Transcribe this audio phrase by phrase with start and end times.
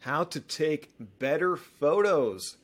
[0.00, 2.56] how to take better photos.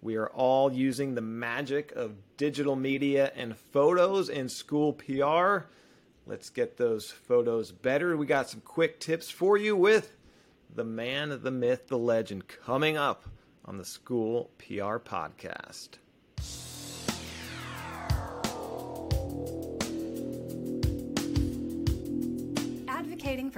[0.00, 5.66] We are all using the magic of digital media and photos in school PR.
[6.26, 8.16] Let's get those photos better.
[8.16, 10.12] We got some quick tips for you with
[10.74, 13.24] the man, the myth, the legend coming up
[13.64, 16.01] on the School PR Podcast.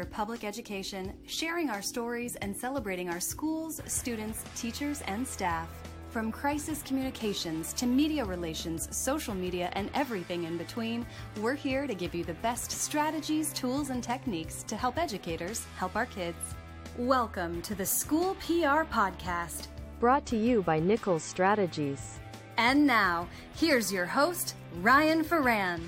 [0.05, 5.69] For public education, sharing our stories, and celebrating our schools, students, teachers, and staff.
[6.11, 11.07] From crisis communications to media relations, social media, and everything in between,
[11.41, 15.97] we're here to give you the best strategies, tools, and techniques to help educators help
[15.97, 16.55] our kids.
[16.99, 19.69] Welcome to the School PR Podcast.
[20.01, 22.19] Brought to you by Nichols Strategies.
[22.59, 23.27] And now,
[23.57, 25.81] here's your host, Ryan Ferran.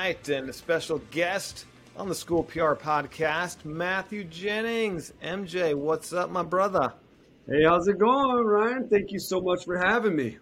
[0.00, 5.12] All right, and a special guest on the School PR podcast, Matthew Jennings.
[5.22, 6.94] MJ, what's up, my brother?
[7.46, 8.88] Hey, how's it going, Ryan?
[8.88, 10.38] Thank you so much for having me.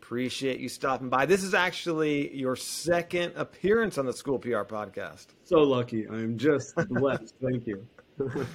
[0.00, 1.26] Appreciate you stopping by.
[1.26, 5.26] This is actually your second appearance on the School PR podcast.
[5.44, 6.08] So lucky.
[6.08, 7.34] I'm just blessed.
[7.42, 7.86] Thank you.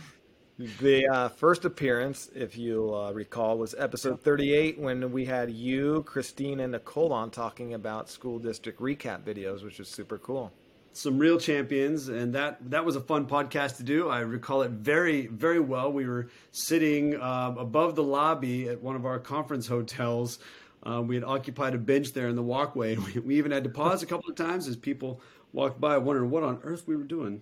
[0.59, 6.03] The uh, first appearance, if you uh, recall, was episode 38 when we had you,
[6.03, 10.51] Christine, and Nicole on talking about school district recap videos, which was super cool.
[10.91, 14.09] Some real champions, and that that was a fun podcast to do.
[14.09, 15.91] I recall it very very well.
[15.91, 20.37] We were sitting um, above the lobby at one of our conference hotels.
[20.83, 22.95] Uh, we had occupied a bench there in the walkway.
[22.95, 25.19] We, we even had to pause a couple of times as people
[25.51, 27.41] walked by, wondering what on earth we were doing.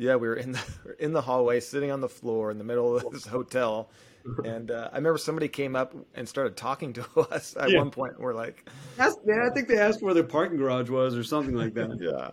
[0.00, 0.62] Yeah, we were in the
[0.98, 3.90] in the hallway, sitting on the floor in the middle of this hotel,
[4.42, 7.78] and uh, I remember somebody came up and started talking to us at Yeah.
[7.80, 8.18] one point.
[8.18, 9.10] We're like, yeah,
[9.44, 11.98] I think they asked where their parking garage was or something like that.
[12.00, 12.30] yeah.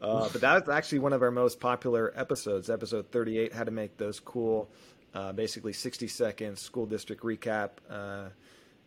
[0.00, 3.70] Uh, but that was actually one of our most popular episodes, episode 38, how to
[3.70, 4.68] make those cool,
[5.14, 8.28] uh, basically 60 second school district recap, uh,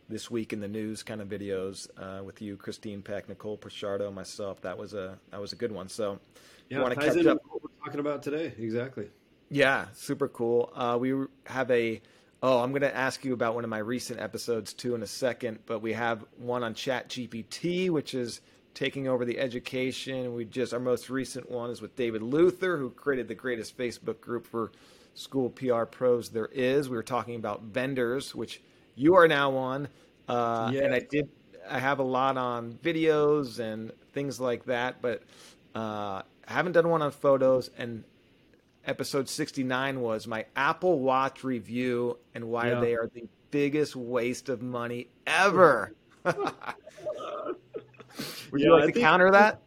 [0.09, 4.13] this week in the news kind of videos uh, with you, Christine Peck, Nicole Pichardo,
[4.13, 4.59] myself.
[4.61, 5.87] That was a that was a good one.
[5.87, 7.37] So, if you Yeah, want to catch up?
[7.89, 8.53] Talking about today.
[8.59, 9.09] Exactly.
[9.49, 10.71] Yeah, super cool.
[10.75, 12.01] Uh, we have a.
[12.41, 15.07] Oh, I'm going to ask you about one of my recent episodes too in a
[15.07, 18.41] second, but we have one on Chat GPT, which is
[18.73, 20.35] taking over the education.
[20.35, 24.21] We just our most recent one is with David Luther, who created the greatest Facebook
[24.21, 24.71] group for
[25.15, 26.89] school PR pros there is.
[26.89, 28.61] We were talking about vendors, which
[28.95, 29.87] you are now on,
[30.29, 31.27] uh, and I did.
[31.67, 35.23] I have a lot on videos and things like that, but
[35.75, 37.69] uh, I haven't done one on photos.
[37.77, 38.03] And
[38.85, 42.79] episode 69 was my Apple Watch review and why Yeah.
[42.79, 45.93] they are the biggest waste of money ever.
[46.25, 46.35] Would
[48.61, 49.61] you Yeah, like I to think- counter that?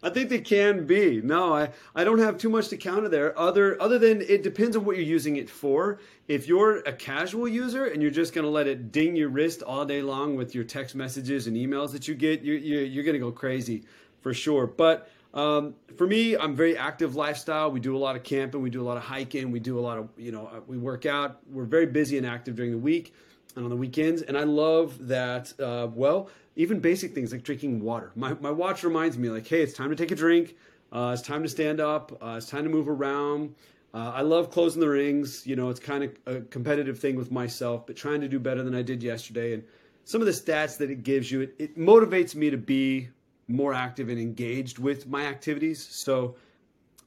[0.00, 1.20] I think they can be.
[1.20, 3.36] No, I, I don't have too much to counter there.
[3.36, 5.98] Other other than it depends on what you're using it for.
[6.28, 9.60] If you're a casual user and you're just going to let it ding your wrist
[9.64, 13.02] all day long with your text messages and emails that you get, you're you're, you're
[13.02, 13.82] going to go crazy
[14.20, 14.68] for sure.
[14.68, 17.70] But um, for me, I'm very active lifestyle.
[17.70, 19.80] We do a lot of camping, we do a lot of hiking, we do a
[19.80, 21.40] lot of you know uh, we work out.
[21.50, 23.14] We're very busy and active during the week
[23.54, 24.22] and on the weekends.
[24.22, 25.52] And I love that.
[25.60, 28.10] Uh, well, even basic things like drinking water.
[28.14, 30.56] My my watch reminds me like, hey, it's time to take a drink.
[30.90, 32.12] Uh, it's time to stand up.
[32.22, 33.54] Uh, it's time to move around.
[33.92, 35.46] Uh, I love closing the rings.
[35.46, 38.62] You know, it's kind of a competitive thing with myself, but trying to do better
[38.62, 39.54] than I did yesterday.
[39.54, 39.64] And
[40.04, 43.08] some of the stats that it gives you, it, it motivates me to be
[43.48, 45.86] more active and engaged with my activities.
[45.90, 46.36] So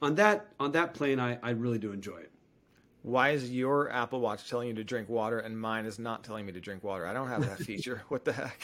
[0.02, 2.30] on that on that plane, I, I really do enjoy it.
[3.02, 6.46] Why is your Apple Watch telling you to drink water and mine is not telling
[6.46, 7.06] me to drink water?
[7.06, 8.02] I don't have that feature.
[8.08, 8.60] What the heck?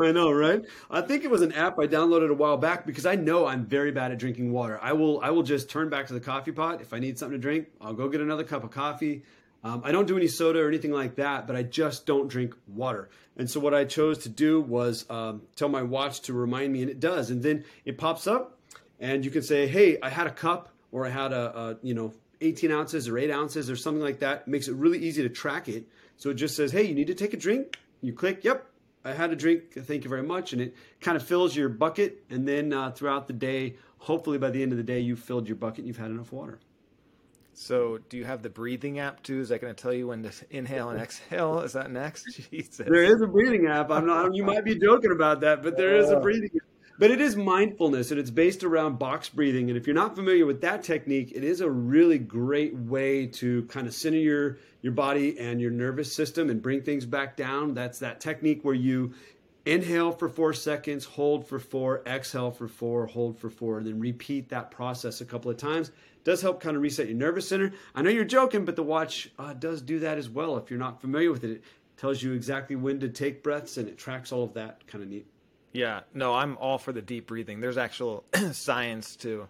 [0.00, 0.64] I know, right?
[0.90, 3.66] I think it was an app I downloaded a while back because I know I'm
[3.66, 4.78] very bad at drinking water.
[4.80, 7.38] I will I will just turn back to the coffee pot if I need something
[7.38, 7.68] to drink.
[7.80, 9.22] I'll go get another cup of coffee.
[9.62, 12.54] Um, I don't do any soda or anything like that, but I just don't drink
[12.66, 13.10] water.
[13.36, 16.82] And so what I chose to do was um, tell my watch to remind me,
[16.82, 17.30] and it does.
[17.30, 18.58] And then it pops up,
[18.98, 21.94] and you can say, "Hey, I had a cup, or I had a, a you
[21.94, 25.22] know 18 ounces or 8 ounces or something like that." It makes it really easy
[25.22, 25.86] to track it.
[26.16, 28.66] So it just says, "Hey, you need to take a drink." You click, "Yep,
[29.04, 29.72] I had a drink.
[29.72, 30.52] Thank you very much.
[30.52, 32.24] And it kind of fills your bucket.
[32.28, 35.48] And then uh, throughout the day, hopefully by the end of the day, you've filled
[35.48, 36.58] your bucket and you've had enough water.
[37.60, 39.38] So, do you have the breathing app too?
[39.38, 41.60] Is that going to tell you when to inhale and exhale?
[41.60, 42.24] Is that next?
[42.50, 42.86] Jesus.
[42.86, 43.90] There is a breathing app.
[43.90, 44.34] I'm not.
[44.34, 46.22] You might be joking about that, but there is a oh.
[46.22, 46.48] breathing.
[46.56, 46.62] app.
[46.98, 49.68] But it is mindfulness, and it's based around box breathing.
[49.68, 53.64] And if you're not familiar with that technique, it is a really great way to
[53.64, 57.74] kind of center your your body and your nervous system and bring things back down.
[57.74, 59.12] That's that technique where you
[59.66, 64.00] inhale for four seconds, hold for four, exhale for four, hold for four, and then
[64.00, 65.90] repeat that process a couple of times.
[66.24, 67.72] Does help kind of reset your nervous center.
[67.94, 70.56] I know you're joking, but the watch uh, does do that as well.
[70.58, 71.62] If you're not familiar with it, it
[71.96, 74.86] tells you exactly when to take breaths and it tracks all of that.
[74.86, 75.26] Kind of neat.
[75.72, 77.60] Yeah, no, I'm all for the deep breathing.
[77.60, 79.48] There's actual science to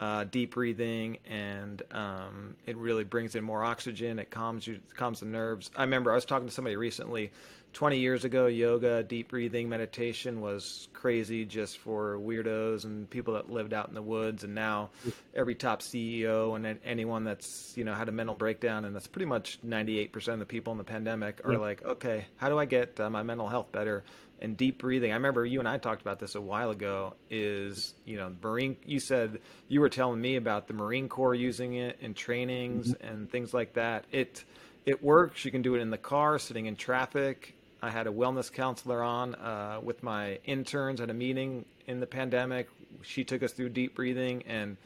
[0.00, 4.18] uh, deep breathing, and um, it really brings in more oxygen.
[4.18, 5.70] It calms you, calms the nerves.
[5.76, 7.30] I remember I was talking to somebody recently
[7.72, 13.50] 20 years ago, yoga, deep breathing, meditation was crazy just for weirdos and people that
[13.50, 14.42] lived out in the woods.
[14.44, 14.90] And now
[15.34, 19.26] every top CEO and anyone that's, you know, had a mental breakdown, and that's pretty
[19.26, 22.98] much 98% of the people in the pandemic are like, okay, how do I get
[22.98, 24.02] uh, my mental health better?
[24.42, 25.10] And deep breathing.
[25.10, 27.14] I remember you and I talked about this a while ago.
[27.28, 28.76] Is you know Marine?
[28.86, 29.38] You said
[29.68, 33.06] you were telling me about the Marine Corps using it in trainings mm-hmm.
[33.06, 34.06] and things like that.
[34.12, 34.44] It
[34.86, 35.44] it works.
[35.44, 37.54] You can do it in the car, sitting in traffic.
[37.82, 42.06] I had a wellness counselor on uh, with my interns at a meeting in the
[42.06, 42.68] pandemic.
[43.02, 44.76] She took us through deep breathing, and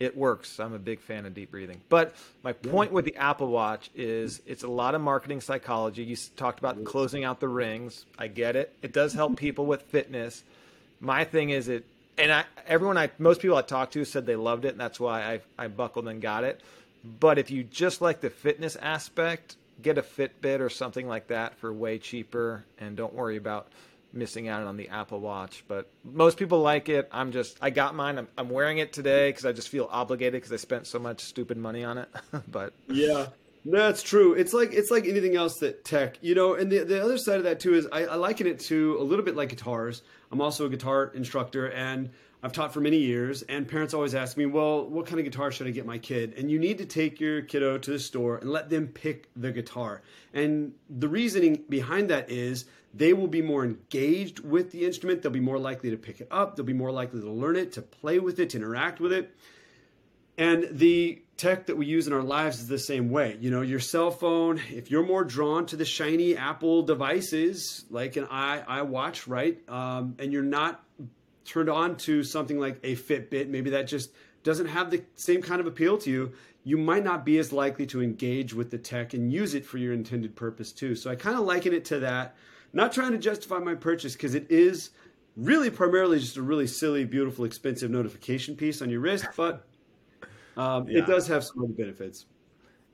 [0.00, 0.60] it works.
[0.60, 1.80] I'm a big fan of deep breathing.
[1.88, 6.04] But my point with the Apple Watch is it's a lot of marketing psychology.
[6.04, 8.06] You talked about closing out the rings.
[8.18, 8.72] I get it.
[8.82, 10.44] It does help people with fitness.
[11.00, 11.84] My thing is it,
[12.16, 15.00] and I, everyone I, most people I talked to said they loved it, and that's
[15.00, 16.60] why I, I buckled and got it.
[17.20, 21.56] But if you just like the fitness aspect, get a Fitbit or something like that
[21.58, 23.68] for way cheaper, and don't worry about
[24.12, 25.64] missing out on the Apple Watch.
[25.68, 27.08] But most people like it.
[27.12, 28.18] I'm just I got mine.
[28.18, 31.20] I'm, I'm wearing it today because I just feel obligated because I spent so much
[31.20, 32.08] stupid money on it.
[32.48, 33.26] but yeah.
[33.64, 34.32] That's true.
[34.32, 36.54] It's like it's like anything else that tech, you know.
[36.54, 39.02] And the the other side of that too is I, I liken it to a
[39.02, 40.02] little bit like guitars.
[40.30, 42.10] I'm also a guitar instructor, and
[42.42, 45.50] I've taught for many years, and parents always ask me, well, what kind of guitar
[45.50, 46.34] should I get my kid?
[46.36, 49.50] And you need to take your kiddo to the store and let them pick the
[49.50, 50.02] guitar.
[50.32, 55.22] And the reasoning behind that is they will be more engaged with the instrument.
[55.22, 56.56] They'll be more likely to pick it up.
[56.56, 59.34] They'll be more likely to learn it, to play with it, to interact with it.
[60.38, 63.36] And the tech that we use in our lives is the same way.
[63.40, 68.16] You know, your cell phone, if you're more drawn to the shiny Apple devices, like
[68.16, 69.58] an i iWatch, right?
[69.68, 70.84] Um, and you're not
[71.44, 74.10] turned on to something like a Fitbit, maybe that just
[74.44, 76.32] doesn't have the same kind of appeal to you,
[76.62, 79.78] you might not be as likely to engage with the tech and use it for
[79.78, 80.94] your intended purpose too.
[80.94, 82.36] So I kind of liken it to that.
[82.72, 84.90] Not trying to justify my purchase because it is
[85.36, 89.66] really primarily just a really silly, beautiful, expensive notification piece on your wrist, but
[90.56, 90.98] um, yeah.
[90.98, 92.26] it does have some other benefits.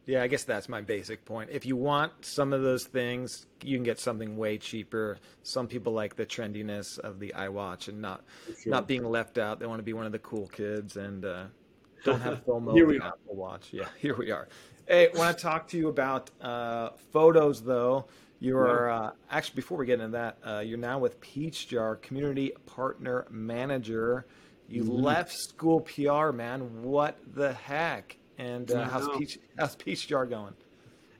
[0.07, 1.49] Yeah, I guess that's my basic point.
[1.51, 5.19] If you want some of those things, you can get something way cheaper.
[5.43, 8.23] Some people like the trendiness of the iWatch and not
[8.63, 8.71] sure.
[8.71, 9.61] not being left out.
[9.61, 11.45] They want to be one of the cool kids and uh,
[12.05, 13.09] don't have FOMO here we are.
[13.09, 13.69] Apple Watch.
[13.73, 14.49] Yeah, here we are.
[14.87, 18.07] Hey, I want to talk to you about uh, photos, though.
[18.45, 23.27] You're uh, actually before we get into that, uh, you're now with PeachJar, community partner
[23.31, 24.27] manager.
[24.69, 25.03] You mm-hmm.
[25.03, 26.83] left school PR, man.
[26.83, 28.19] What the heck?
[28.37, 30.53] And uh, how's Peach how's PeachJar going?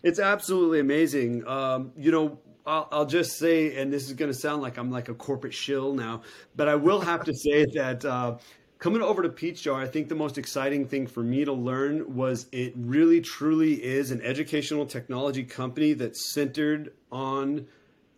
[0.03, 1.49] It's absolutely amazing.
[1.49, 4.91] Um, you know, I'll, I'll, just say, and this is going to sound like I'm
[4.91, 6.23] like a corporate shill now,
[6.57, 8.37] but I will have to say that uh,
[8.85, 12.45] coming over to PeachJar, I think the most exciting thing for me to learn was
[12.53, 17.67] it really truly is an educational technology company that's centered on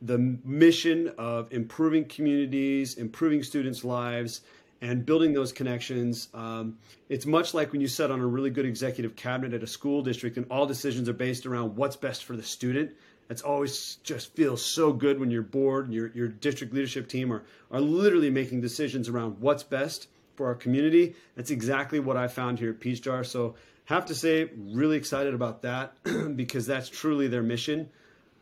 [0.03, 4.41] the mission of improving communities, improving students' lives,
[4.81, 6.31] and building those connections.
[6.35, 9.69] Um, it's much like when you sit on a really good executive cabinet at a
[9.69, 12.91] school district and all decisions are based around what's best for the student.
[13.31, 17.33] It's always just feels so good when your board and your, your district leadership team
[17.33, 21.15] are, are literally making decisions around what's best for our community.
[21.35, 23.27] That's exactly what I found here at PeachJar.
[23.27, 23.55] So
[23.87, 25.97] have to say, really excited about that
[26.37, 27.89] because that's truly their mission.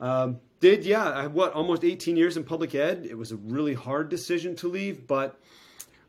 [0.00, 3.06] Um, did yeah, I what almost 18 years in public ed.
[3.08, 5.38] It was a really hard decision to leave, but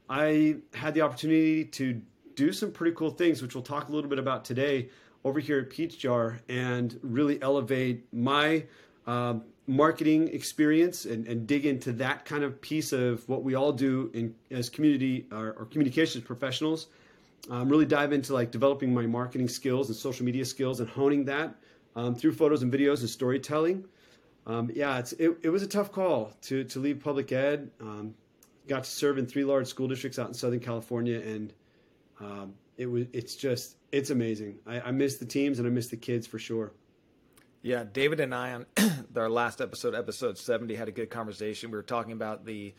[0.10, 2.02] I had the opportunity to
[2.36, 4.90] do some pretty cool things, which we'll talk a little bit about today
[5.24, 8.64] over here at PeachJar, and really elevate my
[9.08, 9.36] uh,
[9.68, 14.12] marketing experience and, and, dig into that kind of piece of what we all do
[14.14, 16.88] in, as community or, or communications professionals.
[17.50, 21.26] Um, really dive into like developing my marketing skills and social media skills and honing
[21.26, 21.56] that
[21.96, 23.86] um, through photos and videos and storytelling.
[24.48, 27.72] Um, yeah, it, it, was a tough call to, to leave public ed.
[27.82, 28.14] Um,
[28.68, 31.54] got to serve in three large school districts out in Southern California, and
[32.20, 34.60] um, it was it's just it's amazing.
[34.68, 36.72] I, I miss the teams and I miss the kids for sure.
[37.66, 38.68] Yeah, David and I on
[39.16, 41.72] our last episode, episode seventy, had a good conversation.
[41.72, 42.76] We were talking about the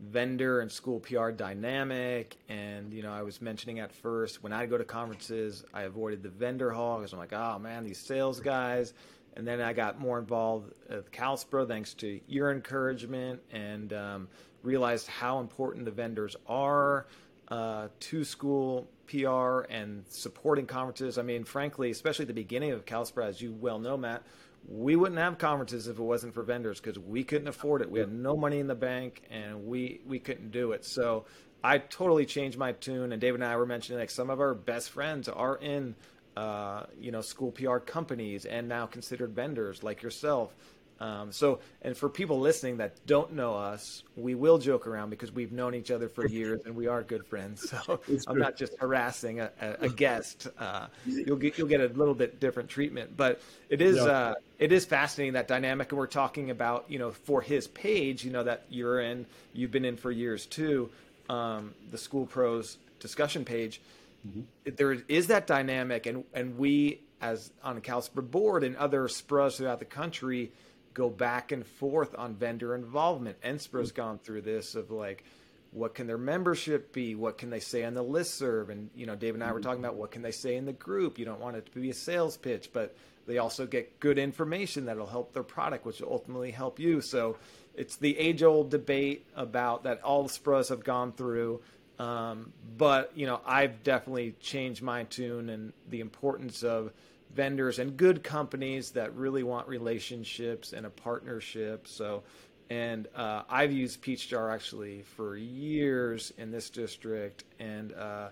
[0.00, 4.66] vendor and school PR dynamic, and you know, I was mentioning at first when I
[4.66, 8.40] go to conferences, I avoided the vendor hall because I'm like, oh man, these sales
[8.40, 8.94] guys.
[9.36, 14.28] And then I got more involved with CalSPRO thanks to your encouragement and um,
[14.64, 17.06] realized how important the vendors are
[17.48, 21.18] uh, to school PR and supporting conferences.
[21.18, 24.22] I mean, frankly, especially at the beginning of CalSPRO, as you well know, Matt,
[24.68, 27.90] we wouldn't have conferences if it wasn't for vendors because we couldn't afford it.
[27.90, 30.84] We had no money in the bank and we, we couldn't do it.
[30.84, 31.24] So
[31.62, 33.12] I totally changed my tune.
[33.12, 35.94] And David and I were mentioning like some of our best friends are in,
[36.36, 40.54] uh, you know, school PR companies and now considered vendors like yourself.
[40.98, 45.30] Um, so, and for people listening that don't know us, we will joke around because
[45.30, 47.68] we've known each other for years and we are good friends.
[47.68, 50.48] So I'm not just harassing a, a, guest.
[50.58, 54.04] Uh, you'll get you'll get a little bit different treatment, but it is yeah.
[54.04, 55.90] uh, it is fascinating that dynamic.
[55.90, 59.70] And we're talking about you know for his page, you know that you're in, you've
[59.70, 60.88] been in for years too.
[61.28, 63.82] Um, the School Pros discussion page.
[64.26, 64.70] Mm-hmm.
[64.76, 69.56] There is that dynamic, and and we as on the CalSPRO board and other SPRAs
[69.56, 70.52] throughout the country
[70.96, 73.38] go back and forth on vendor involvement.
[73.42, 73.96] NSPRA's mm-hmm.
[73.96, 75.24] gone through this of like,
[75.70, 77.14] what can their membership be?
[77.14, 78.70] What can they say on the list serve?
[78.70, 80.72] And you know, Dave and I were talking about what can they say in the
[80.72, 81.18] group.
[81.18, 84.86] You don't want it to be a sales pitch, but they also get good information
[84.86, 87.02] that'll help their product, which will ultimately help you.
[87.02, 87.36] So
[87.74, 91.60] it's the age-old debate about that all the SPRAs have gone through.
[91.98, 96.90] Um, but you know, I've definitely changed my tune and the importance of
[97.36, 101.86] vendors and good companies that really want relationships and a partnership.
[101.86, 102.22] So,
[102.70, 108.30] and uh, I've used PeachJar actually for years in this district, and uh,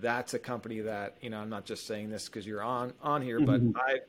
[0.00, 3.22] that's a company that you know I'm not just saying this because you're on on
[3.22, 3.70] here, mm-hmm.
[3.70, 4.00] but I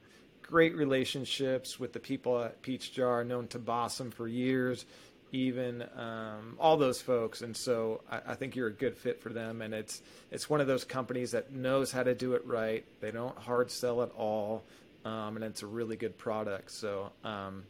[0.44, 4.86] great relationships with the people at PeachJar, known to Bossum for years,
[5.34, 9.30] even um, all those folks, and so I, I, think you're a good fit for
[9.30, 9.63] them.
[9.63, 12.86] And it's it's one of those companies that knows how to do it right.
[13.02, 14.63] They don't hard sell at all,
[15.04, 16.72] um, and it's a really good product.
[16.72, 17.63] So um,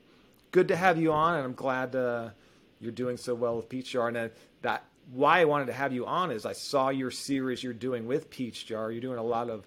[0.51, 2.29] good to have you on, and I'm glad uh,
[2.81, 4.09] you're doing so well with PeachJar.
[4.09, 7.71] And that why I wanted to have you on is I saw your series you're
[7.71, 8.91] doing with PeachJar.
[8.91, 9.65] You're doing a lot of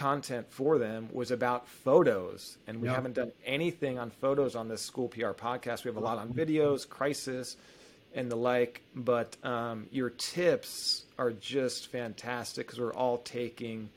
[0.00, 2.96] content for them was about photos, and we yep.
[2.96, 5.84] haven't done anything on photos on this school PR podcast.
[5.84, 7.58] We have a lot on videos, crisis,
[8.14, 8.80] and the like.
[8.96, 13.90] But um, your tips are just fantastic because we're all taking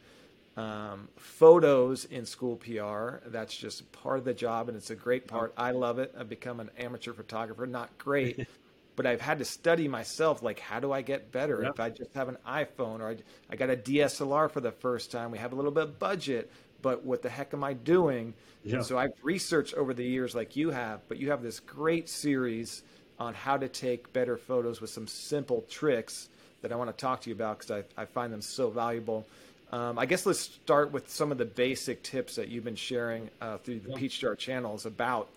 [0.58, 3.26] um, photos in school PR.
[3.30, 5.54] That's just part of the job, and it's a great part.
[5.56, 6.14] I love it.
[6.20, 7.66] I've become an amateur photographer.
[7.66, 8.46] Not great,
[8.96, 10.42] but I've had to study myself.
[10.42, 11.62] Like, how do I get better?
[11.64, 11.74] Yep.
[11.74, 13.18] If I just have an iPhone or I,
[13.50, 16.52] I got a DSLR for the first time, we have a little bit of budget,
[16.82, 18.34] but what the heck am I doing?
[18.64, 18.82] Yeah.
[18.82, 22.84] So I've researched over the years, like you have, but you have this great series
[23.20, 26.30] on how to take better photos with some simple tricks
[26.62, 29.26] that I want to talk to you about because I, I find them so valuable.
[29.72, 33.30] Um, I guess let's start with some of the basic tips that you've been sharing
[33.42, 33.98] uh, through the yeah.
[33.98, 35.30] PeachJar channels about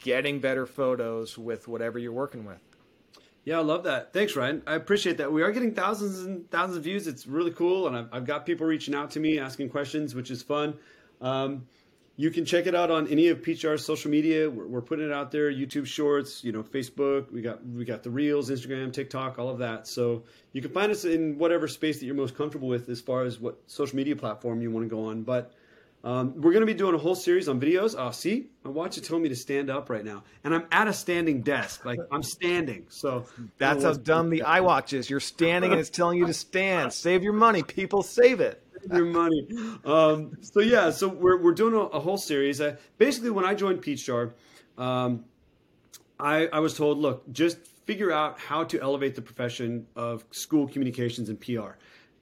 [0.00, 2.58] getting better photos with whatever you're working with.
[3.48, 4.12] Yeah, I love that.
[4.12, 4.62] Thanks, Ryan.
[4.66, 5.32] I appreciate that.
[5.32, 7.06] We are getting thousands and thousands of views.
[7.06, 10.30] It's really cool, and I've, I've got people reaching out to me asking questions, which
[10.30, 10.74] is fun.
[11.22, 11.66] Um,
[12.16, 14.50] you can check it out on any of PeachJar's social media.
[14.50, 17.32] We're, we're, putting it out there: YouTube Shorts, you know, Facebook.
[17.32, 19.86] We got we got the Reels, Instagram, TikTok, all of that.
[19.86, 23.22] So you can find us in whatever space that you're most comfortable with, as far
[23.22, 25.22] as what social media platform you want to go on.
[25.22, 25.54] But
[26.08, 27.94] um, we're going to be doing a whole series on videos.
[27.98, 30.88] Oh, see, my watch is telling me to stand up right now, and I'm at
[30.88, 31.84] a standing desk.
[31.84, 32.86] Like I'm standing.
[32.88, 33.26] So
[33.58, 35.10] that's how dumb the iWatch is.
[35.10, 36.94] You're standing, and it's telling you to stand.
[36.94, 38.02] Save your money, people.
[38.02, 38.62] Save it.
[38.90, 39.48] your money.
[39.84, 42.58] Um, so yeah, so we're we're doing a, a whole series.
[42.58, 44.32] Uh, basically, when I joined PeachJar,
[44.78, 45.26] um,
[46.18, 50.68] I I was told, look, just figure out how to elevate the profession of school
[50.68, 51.72] communications and PR.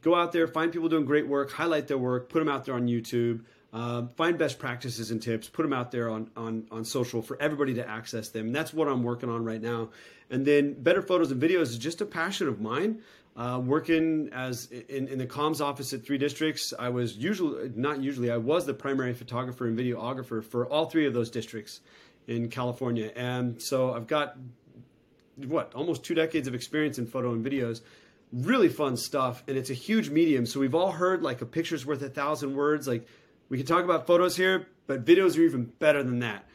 [0.03, 2.75] Go out there, find people doing great work, highlight their work, put them out there
[2.75, 3.43] on YouTube.
[3.77, 7.37] Um, find best practices and tips, put them out there on, on, on social for
[7.43, 8.47] everybody to access them.
[8.47, 9.91] And that's what I'm working on right now.
[10.31, 13.03] And then better photos and videos is just a passion of mine.
[13.37, 18.01] Uh, working as in, in the comms office at three districts, I was usually not
[18.01, 21.81] usually I was the primary photographer and videographer for all three of those districts
[22.27, 24.39] in California, and so I've got
[25.37, 27.83] what almost two decades of experience in photo and videos.
[28.33, 30.47] Really fun stuff, and it's a huge medium.
[30.47, 32.89] So we've all heard like a picture's worth a thousand words.
[32.89, 33.07] Like
[33.49, 36.47] we can talk about photos here, but videos are even better than that.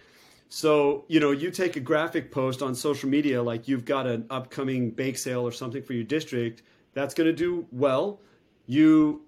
[0.49, 4.25] So, you know, you take a graphic post on social media, like you've got an
[4.29, 8.19] upcoming bake sale or something for your district, that's going to do well.
[8.65, 9.21] You,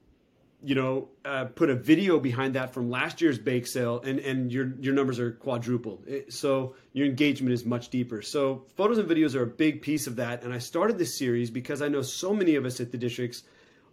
[0.62, 4.52] you know, uh, put a video behind that from last year's bake sale, and and
[4.52, 6.06] your your numbers are quadrupled.
[6.28, 8.22] so your engagement is much deeper.
[8.22, 10.44] So photos and videos are a big piece of that.
[10.44, 13.44] And I started this series because I know so many of us at the districts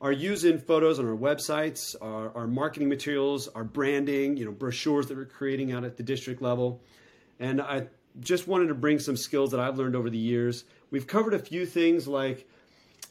[0.00, 5.06] are using photos on our websites, our, our marketing materials, our branding, you know, brochures
[5.08, 6.80] that we're creating out at the district level.
[7.38, 7.88] And I
[8.18, 10.64] just wanted to bring some skills that I've learned over the years.
[10.90, 12.48] We've covered a few things like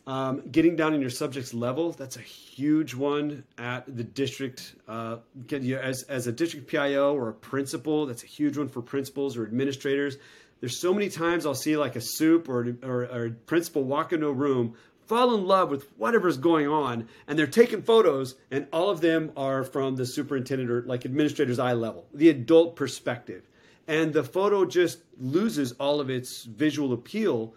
[0.08, 1.92] um, getting down in your subject's level.
[1.92, 4.74] That's a huge one at the district.
[4.88, 5.18] Uh,
[5.52, 9.44] as, as a district PIO or a principal, that's a huge one for principals or
[9.44, 10.18] administrators.
[10.60, 14.12] There's so many times I'll see like a soup or, or, or a principal walk
[14.12, 14.76] into a room,
[15.10, 19.32] fall in love with whatever's going on, and they're taking photos, and all of them
[19.36, 23.50] are from the superintendent or like administrator's eye level, the adult perspective.
[23.88, 27.56] And the photo just loses all of its visual appeal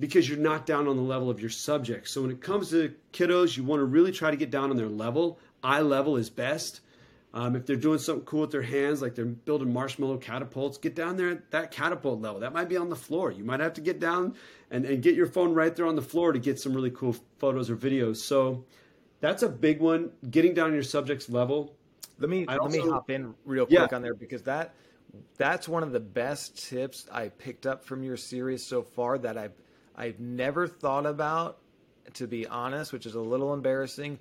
[0.00, 2.08] because you're not down on the level of your subject.
[2.08, 4.76] So when it comes to kiddos, you want to really try to get down on
[4.76, 5.38] their level.
[5.62, 6.80] Eye level is best.
[7.34, 10.94] Um, if they're doing something cool with their hands, like they're building marshmallow catapults, get
[10.94, 12.40] down there at that catapult level.
[12.40, 13.30] That might be on the floor.
[13.30, 14.34] You might have to get down
[14.70, 17.14] and, and get your phone right there on the floor to get some really cool
[17.38, 18.16] photos or videos.
[18.16, 18.64] So
[19.20, 20.10] that's a big one.
[20.30, 21.74] Getting down your subject's level.
[22.18, 23.96] Let me let me hop in real quick yeah.
[23.96, 24.74] on there because that
[25.36, 29.38] that's one of the best tips I picked up from your series so far that
[29.38, 29.54] I've
[29.94, 31.58] I've never thought about
[32.14, 34.18] to be honest, which is a little embarrassing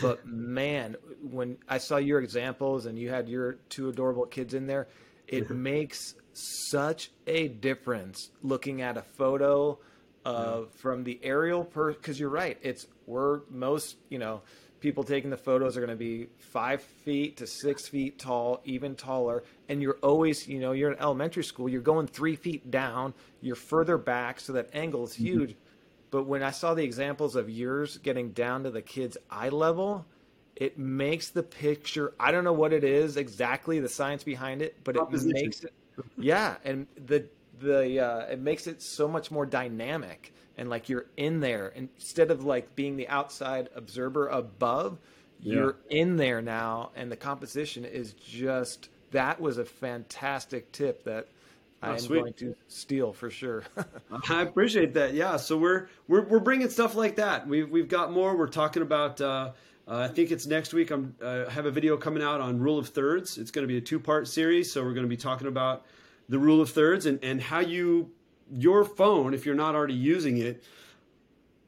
[0.00, 4.66] but man, when I saw your examples and you had your two adorable kids in
[4.66, 4.88] there,
[5.26, 9.78] it makes such a difference looking at a photo
[10.24, 10.80] of yeah.
[10.80, 14.42] from the aerial per because you're right it's we're most you know
[14.80, 18.94] people taking the photos are going to be five feet to six feet tall even
[18.94, 23.14] taller and you're always you know you're in elementary school you're going three feet down
[23.40, 25.24] you're further back so that angle is mm-hmm.
[25.24, 25.69] huge mm-hmm.
[26.10, 30.06] But when I saw the examples of yours getting down to the kid's eye level,
[30.56, 32.14] it makes the picture.
[32.18, 35.72] I don't know what it is exactly, the science behind it, but it makes it.
[36.18, 37.26] Yeah, and the
[37.60, 42.30] the uh, it makes it so much more dynamic and like you're in there instead
[42.30, 44.98] of like being the outside observer above.
[45.40, 45.54] Yeah.
[45.54, 51.28] You're in there now, and the composition is just that was a fantastic tip that
[51.82, 52.20] I am sweet.
[52.20, 53.64] going to steal for sure.
[54.28, 55.14] I appreciate that.
[55.14, 57.46] Yeah, so we're we're we're bringing stuff like that.
[57.46, 58.36] We've we've got more.
[58.36, 59.20] We're talking about.
[59.20, 59.52] Uh,
[59.88, 60.90] uh, I think it's next week.
[60.90, 63.38] I'm uh, have a video coming out on rule of thirds.
[63.38, 64.70] It's going to be a two part series.
[64.72, 65.86] So we're going to be talking about
[66.28, 68.10] the rule of thirds and and how you
[68.52, 70.62] your phone, if you're not already using it,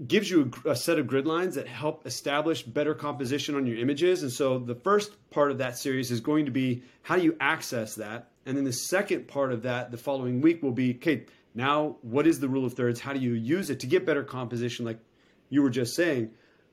[0.06, 3.78] gives you a, a set of grid lines that help establish better composition on your
[3.78, 4.22] images.
[4.22, 7.36] And so the first part of that series is going to be how do you
[7.40, 11.26] access that and then the second part of that, the following week, will be okay,
[11.54, 13.00] now what is the rule of thirds?
[13.00, 14.98] How do you use it to get better composition, like
[15.50, 16.30] you were just saying?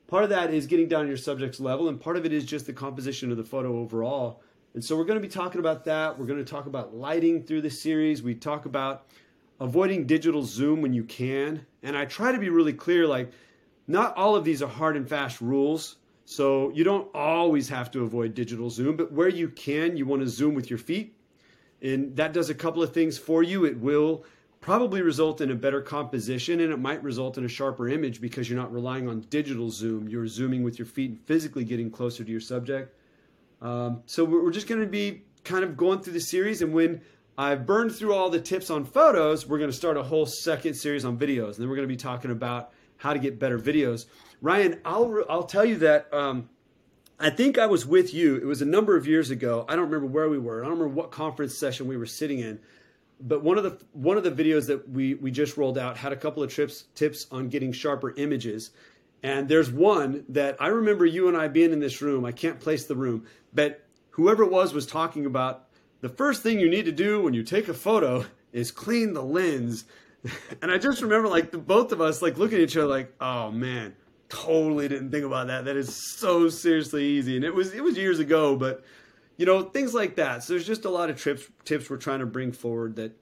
[0.08, 2.44] Part of that is getting down to your subject's level, and part of it is
[2.44, 4.42] just the composition of the photo overall.
[4.74, 6.18] And so we're going to be talking about that.
[6.18, 8.22] We're going to talk about lighting through the series.
[8.22, 9.06] We talk about
[9.60, 11.66] avoiding digital zoom when you can.
[11.82, 13.32] And I try to be really clear like,
[13.86, 15.96] not all of these are hard and fast rules.
[16.24, 20.22] So you don't always have to avoid digital zoom, but where you can, you want
[20.22, 21.14] to zoom with your feet
[21.82, 23.64] and that does a couple of things for you.
[23.64, 24.24] It will
[24.60, 28.48] probably result in a better composition and it might result in a sharper image because
[28.48, 30.08] you're not relying on digital zoom.
[30.08, 32.94] You're zooming with your feet and physically getting closer to your subject.
[33.62, 36.60] Um, so we're just going to be kind of going through the series.
[36.60, 37.00] And when
[37.38, 40.74] I've burned through all the tips on photos, we're going to start a whole second
[40.74, 41.54] series on videos.
[41.54, 44.06] And then we're going to be talking about how to get better videos.
[44.42, 46.12] Ryan, I'll, I'll tell you that.
[46.12, 46.50] Um,
[47.20, 48.36] I think I was with you.
[48.36, 49.66] It was a number of years ago.
[49.68, 50.64] I don't remember where we were.
[50.64, 52.58] I don't remember what conference session we were sitting in.
[53.20, 56.12] But one of the one of the videos that we we just rolled out had
[56.12, 58.70] a couple of trips tips on getting sharper images.
[59.22, 62.24] And there's one that I remember you and I being in this room.
[62.24, 65.66] I can't place the room, but whoever it was was talking about
[66.00, 69.22] the first thing you need to do when you take a photo is clean the
[69.22, 69.84] lens.
[70.60, 73.14] And I just remember like the both of us like looking at each other like,
[73.22, 73.94] "Oh man,
[74.30, 75.66] totally didn't think about that.
[75.66, 78.82] That is so seriously easy, and it was it was years ago, but
[79.36, 80.42] you know things like that.
[80.42, 83.12] So there's just a lot of tips tips we're trying to bring forward that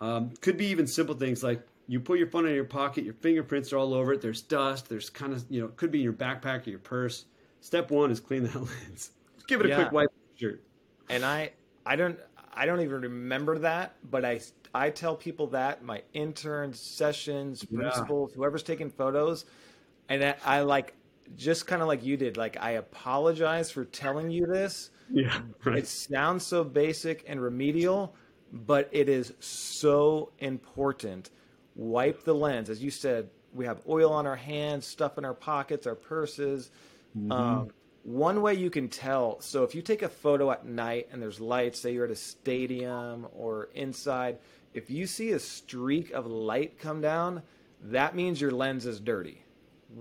[0.00, 3.14] um, could be even simple things like you put your phone in your pocket, your
[3.14, 4.20] fingerprints are all over it.
[4.20, 4.88] There's dust.
[4.88, 7.24] There's kind of you know it could be in your backpack or your purse.
[7.60, 9.12] Step one is clean that lens.
[9.46, 9.76] Give it a yeah.
[9.76, 10.12] quick wipe.
[10.36, 10.58] Sure.
[11.08, 11.52] And I
[11.86, 12.18] I don't
[12.52, 14.40] I don't even remember that, but I
[14.74, 18.36] I tell people that my interns, sessions, principals, yeah.
[18.36, 19.46] whoever's taking photos
[20.08, 20.94] and I, I like
[21.36, 22.36] just kind of like you did.
[22.36, 24.90] Like I apologize for telling you this.
[25.10, 25.78] Yeah, right.
[25.78, 28.14] It sounds so basic and remedial,
[28.52, 31.30] but it is so important.
[31.74, 33.30] Wipe the lens, as you said.
[33.54, 36.70] We have oil on our hands, stuff in our pockets, our purses.
[37.16, 37.32] Mm-hmm.
[37.32, 37.70] Um,
[38.08, 41.40] one way you can tell so if you take a photo at night and there's
[41.40, 44.38] lights say you're at a stadium or inside
[44.72, 47.42] if you see a streak of light come down
[47.82, 49.42] that means your lens is dirty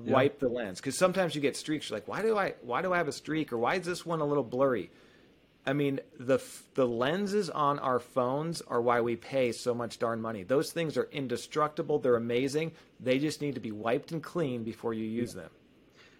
[0.05, 1.89] wipe the lens because sometimes you get streaks.
[1.89, 4.05] You're like, why do I why do I have a streak or why is this
[4.05, 4.89] one a little blurry?
[5.65, 6.41] I mean, the
[6.75, 10.43] the lenses on our phones are why we pay so much darn money.
[10.43, 11.99] Those things are indestructible.
[11.99, 12.71] They're amazing.
[13.01, 15.49] They just need to be wiped and clean before you use them.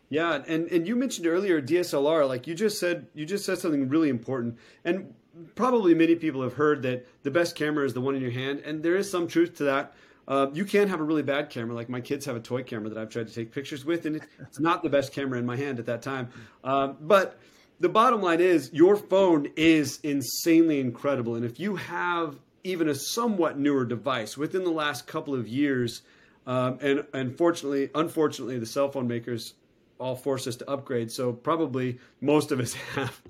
[0.09, 2.27] Yeah, and and you mentioned earlier DSLR.
[2.27, 4.57] Like you just said, you just said something really important.
[4.83, 5.13] And
[5.55, 8.59] probably many people have heard that the best camera is the one in your hand,
[8.65, 9.95] and there is some truth to that.
[10.27, 11.73] Uh, you can have a really bad camera.
[11.73, 14.21] Like my kids have a toy camera that I've tried to take pictures with, and
[14.39, 16.29] it's not the best camera in my hand at that time.
[16.63, 17.39] Um, but
[17.79, 22.95] the bottom line is, your phone is insanely incredible, and if you have even a
[22.95, 26.01] somewhat newer device within the last couple of years,
[26.45, 29.53] um, and unfortunately, unfortunately, the cell phone makers
[29.99, 31.11] all force us to upgrade.
[31.11, 33.21] So probably most of us have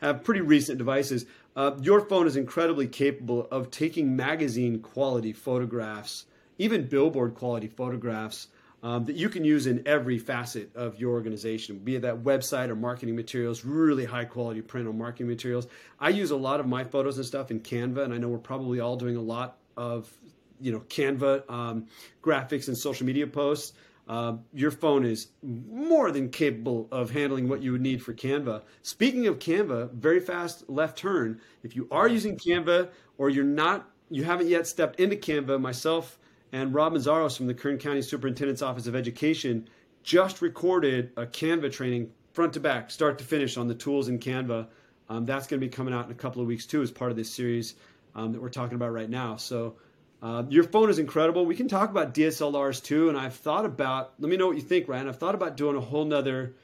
[0.00, 1.26] have pretty recent devices.
[1.56, 6.26] Uh, your phone is incredibly capable of taking magazine quality photographs,
[6.58, 8.48] even billboard quality photographs
[8.82, 12.68] um, that you can use in every facet of your organization, be it that website
[12.68, 15.66] or marketing materials, really high quality print or marketing materials.
[15.98, 18.38] I use a lot of my photos and stuff in Canva, and I know we're
[18.38, 20.12] probably all doing a lot of
[20.60, 21.86] you know Canva um,
[22.22, 23.72] graphics and social media posts
[24.06, 28.62] uh, your phone is more than capable of handling what you would need for Canva.
[28.82, 31.40] Speaking of Canva, very fast left turn.
[31.62, 36.18] If you are using Canva or you're not, you haven't yet stepped into Canva, myself
[36.52, 39.68] and Rob Meszaros from the Kern County Superintendent's Office of Education
[40.02, 44.18] just recorded a Canva training front to back, start to finish on the tools in
[44.18, 44.66] Canva.
[45.08, 47.10] Um, that's going to be coming out in a couple of weeks too, as part
[47.10, 47.74] of this series
[48.14, 49.36] um, that we're talking about right now.
[49.36, 49.76] So
[50.22, 51.44] uh, your phone is incredible.
[51.44, 54.14] We can talk about DSLRs too, and I've thought about.
[54.18, 55.08] Let me know what you think, Ryan.
[55.08, 56.54] I've thought about doing a whole nother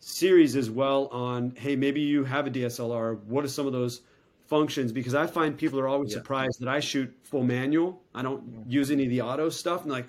[0.00, 1.54] series as well on.
[1.56, 3.22] Hey, maybe you have a DSLR.
[3.24, 4.02] What are some of those
[4.46, 4.92] functions?
[4.92, 6.18] Because I find people are always yeah.
[6.18, 8.00] surprised that I shoot full manual.
[8.14, 9.82] I don't use any of the auto stuff.
[9.82, 10.08] And like,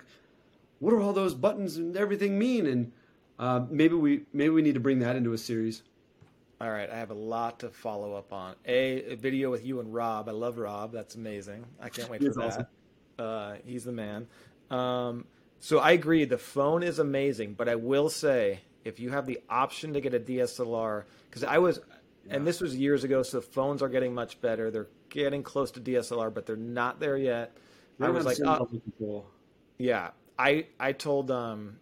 [0.80, 2.68] what do all those buttons and everything mean?
[2.68, 2.92] And
[3.40, 5.84] uh, maybe we maybe we need to bring that into a series.
[6.60, 8.56] All right, I have a lot to follow up on.
[8.66, 10.28] A, a video with you and Rob.
[10.28, 10.92] I love Rob.
[10.92, 11.66] That's amazing.
[11.80, 12.46] I can't wait for that.
[12.46, 12.68] Awesome.
[13.20, 14.28] Uh, he's the man.
[14.72, 15.26] Um,
[15.60, 16.26] so I agree.
[16.26, 20.14] The phone is amazing, but I will say if you have the option to get
[20.14, 21.80] a DSLR, because I was,
[22.28, 22.36] yeah.
[22.36, 24.72] and this was years ago, so phones are getting much better.
[24.72, 27.58] They're getting close to DSLR, but they're not there yet.
[28.00, 29.26] I was like, oh,
[29.78, 30.12] yeah.
[30.38, 31.78] I I told um,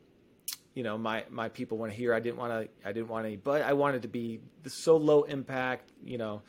[0.74, 2.14] you know, my my people want to hear.
[2.14, 2.88] I didn't want to.
[2.88, 5.92] I didn't want any, but I wanted to be so low impact.
[6.06, 6.42] You know,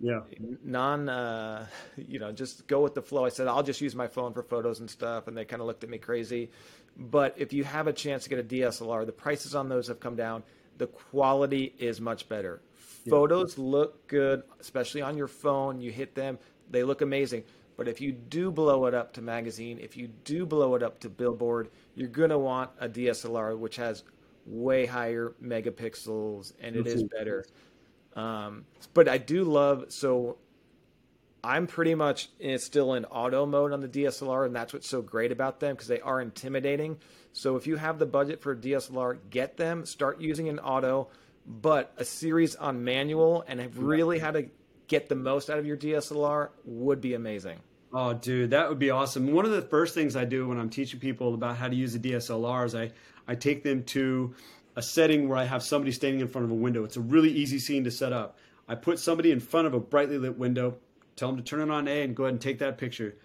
[0.00, 0.20] yeah
[0.64, 4.06] non uh, you know just go with the flow i said i'll just use my
[4.06, 6.50] phone for photos and stuff and they kind of looked at me crazy
[6.96, 10.00] but if you have a chance to get a dslr the prices on those have
[10.00, 10.42] come down
[10.78, 12.60] the quality is much better
[13.04, 13.10] yeah.
[13.10, 16.38] photos look good especially on your phone you hit them
[16.70, 17.44] they look amazing
[17.76, 21.00] but if you do blow it up to magazine if you do blow it up
[21.00, 24.04] to billboard you're going to want a dslr which has
[24.46, 27.44] way higher megapixels and it is better
[28.16, 30.38] um, but I do love so
[31.42, 35.02] I'm pretty much in, still in auto mode on the DSLR, and that's what's so
[35.02, 36.98] great about them because they are intimidating.
[37.32, 41.08] So if you have the budget for a DSLR, get them, start using an auto,
[41.48, 44.46] but a series on manual and have really had to
[44.86, 47.58] get the most out of your DSLR would be amazing.
[47.92, 49.32] Oh, dude, that would be awesome.
[49.32, 51.94] One of the first things I do when I'm teaching people about how to use
[51.94, 52.90] a DSLR is I,
[53.26, 54.34] I take them to
[54.76, 56.84] a setting where I have somebody standing in front of a window.
[56.84, 58.38] It's a really easy scene to set up.
[58.68, 60.76] I put somebody in front of a brightly lit window,
[61.16, 63.16] tell them to turn it on A and go ahead and take that picture.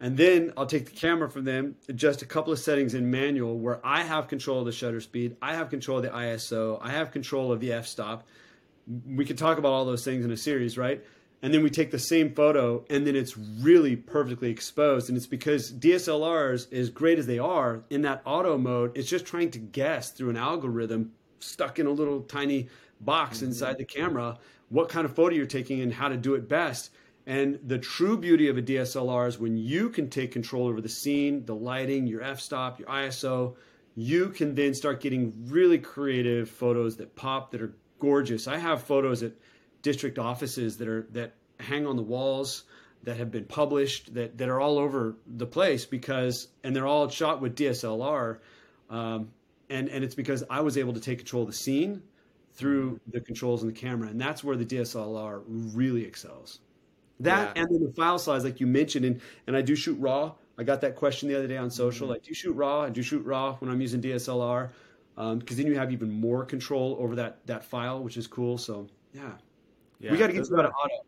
[0.00, 3.58] And then I'll take the camera from them, adjust a couple of settings in manual
[3.58, 6.90] where I have control of the shutter speed, I have control of the ISO, I
[6.90, 8.26] have control of the f stop.
[9.06, 11.04] We could talk about all those things in a series, right?
[11.42, 15.26] and then we take the same photo and then it's really perfectly exposed and it's
[15.26, 19.58] because DSLRs as great as they are in that auto mode it's just trying to
[19.58, 22.68] guess through an algorithm stuck in a little tiny
[23.00, 23.46] box mm-hmm.
[23.46, 26.90] inside the camera what kind of photo you're taking and how to do it best
[27.30, 30.88] and the true beauty of a DSLR is when you can take control over the
[30.88, 33.54] scene the lighting your f-stop your ISO
[33.94, 38.48] you can then start getting really creative photos that pop that are gorgeous.
[38.48, 39.32] I have photos at
[39.82, 42.64] district offices that are that hang on the walls
[43.02, 47.08] that have been published that, that are all over the place because and they're all
[47.08, 48.38] shot with DSLR
[48.88, 49.30] um,
[49.68, 52.02] and and it's because I was able to take control of the scene
[52.54, 54.08] through the controls in the camera.
[54.08, 56.58] And that's where the DSLR really excels
[57.20, 57.62] that yeah.
[57.62, 60.64] and then the file size like you mentioned and and I do shoot raw I
[60.64, 62.12] got that question the other day on social mm-hmm.
[62.12, 64.70] like do you shoot raw I do shoot raw when I'm using DSLR
[65.14, 68.58] because um, then you have even more control over that that file which is cool
[68.58, 69.32] so yeah
[70.00, 71.04] yeah, we got to get you out of auto.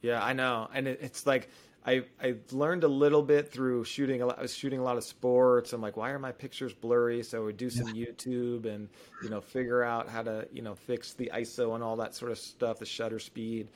[0.00, 1.50] Yeah, I know, and it, it's like
[1.84, 4.22] I I learned a little bit through shooting.
[4.22, 5.72] A lot, I was shooting a lot of sports.
[5.72, 7.22] I'm like, why are my pictures blurry?
[7.22, 8.06] So we do some yeah.
[8.06, 8.88] YouTube and
[9.22, 12.32] you know figure out how to you know fix the ISO and all that sort
[12.32, 13.68] of stuff, the shutter speed.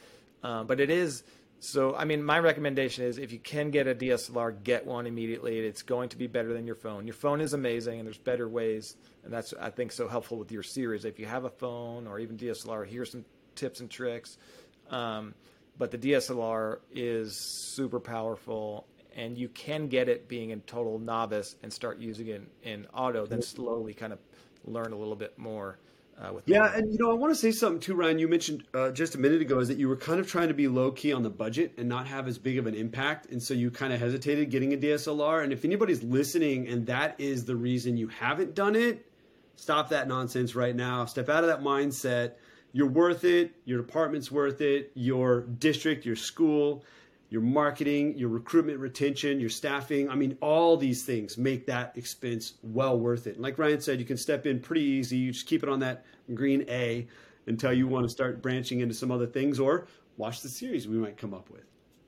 [0.42, 1.22] Um, but it is
[1.60, 1.94] so.
[1.94, 5.60] I mean, my recommendation is if you can get a DSLR, get one immediately.
[5.60, 7.06] It's going to be better than your phone.
[7.06, 10.50] Your phone is amazing, and there's better ways, and that's I think so helpful with
[10.50, 11.04] your series.
[11.04, 14.38] If you have a phone or even DSLR, here's some tips and tricks.
[14.90, 15.34] Um,
[15.78, 21.56] but the DSLR is super powerful and you can get it being a total novice
[21.62, 24.18] and start using it in, in auto, then slowly kind of
[24.64, 25.78] learn a little bit more.
[26.20, 28.18] Uh, with yeah, and you know, I want to say something too, Ryan.
[28.18, 30.54] You mentioned uh, just a minute ago is that you were kind of trying to
[30.54, 33.42] be low key on the budget and not have as big of an impact, and
[33.42, 35.42] so you kind of hesitated getting a DSLR.
[35.42, 39.06] And if anybody's listening and that is the reason you haven't done it,
[39.56, 41.06] stop that nonsense right now.
[41.06, 42.33] Step out of that mindset
[42.72, 43.52] you're worth it.
[43.64, 44.92] Your department's worth it.
[44.94, 46.85] Your district, your school,
[47.30, 50.10] your marketing, your recruitment, retention, your staffing.
[50.10, 53.34] I mean, all these things make that expense well worth it.
[53.34, 55.16] And like Ryan said, you can step in pretty easy.
[55.16, 57.06] You just keep it on that green A
[57.46, 60.96] until you want to start branching into some other things or watch the series we
[60.96, 61.64] might come up with.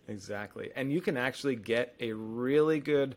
[0.08, 0.70] Exactly.
[0.74, 3.14] And you can actually get a really good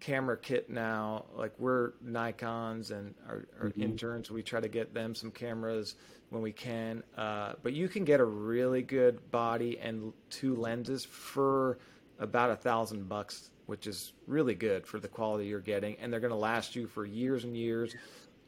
[0.00, 1.24] camera kit now.
[1.34, 3.82] Like we're Nikons and our, our mm-hmm.
[3.82, 5.96] interns, we try to get them some cameras
[6.30, 7.02] when we can.
[7.16, 11.78] Uh, but you can get a really good body and two lenses for
[12.18, 16.20] about a thousand bucks, which is really good for the quality you're getting, and they're
[16.20, 17.94] going to last you for years and years.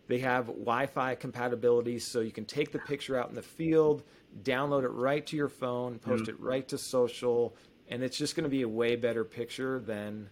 [0.09, 4.03] They have Wi-Fi compatibility, so you can take the picture out in the field,
[4.43, 6.31] download it right to your phone, post mm-hmm.
[6.31, 7.55] it right to social,
[7.89, 10.29] and it's just going to be a way better picture than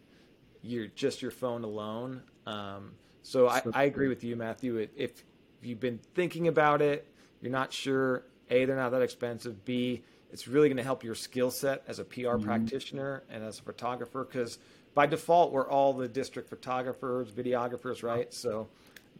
[0.63, 2.23] your just your phone alone.
[2.47, 2.93] Um,
[3.23, 4.89] so I, I, agree with you, Matthew.
[4.97, 5.25] If
[5.63, 7.07] you've been thinking about it,
[7.43, 8.25] you're not sure.
[8.51, 9.65] A, they're not that expensive.
[9.65, 12.45] B, it's really going to help your skill set as a PR mm-hmm.
[12.45, 14.59] practitioner and as a photographer because
[14.95, 18.33] by default we're all the district photographers, videographers, right?
[18.33, 18.69] So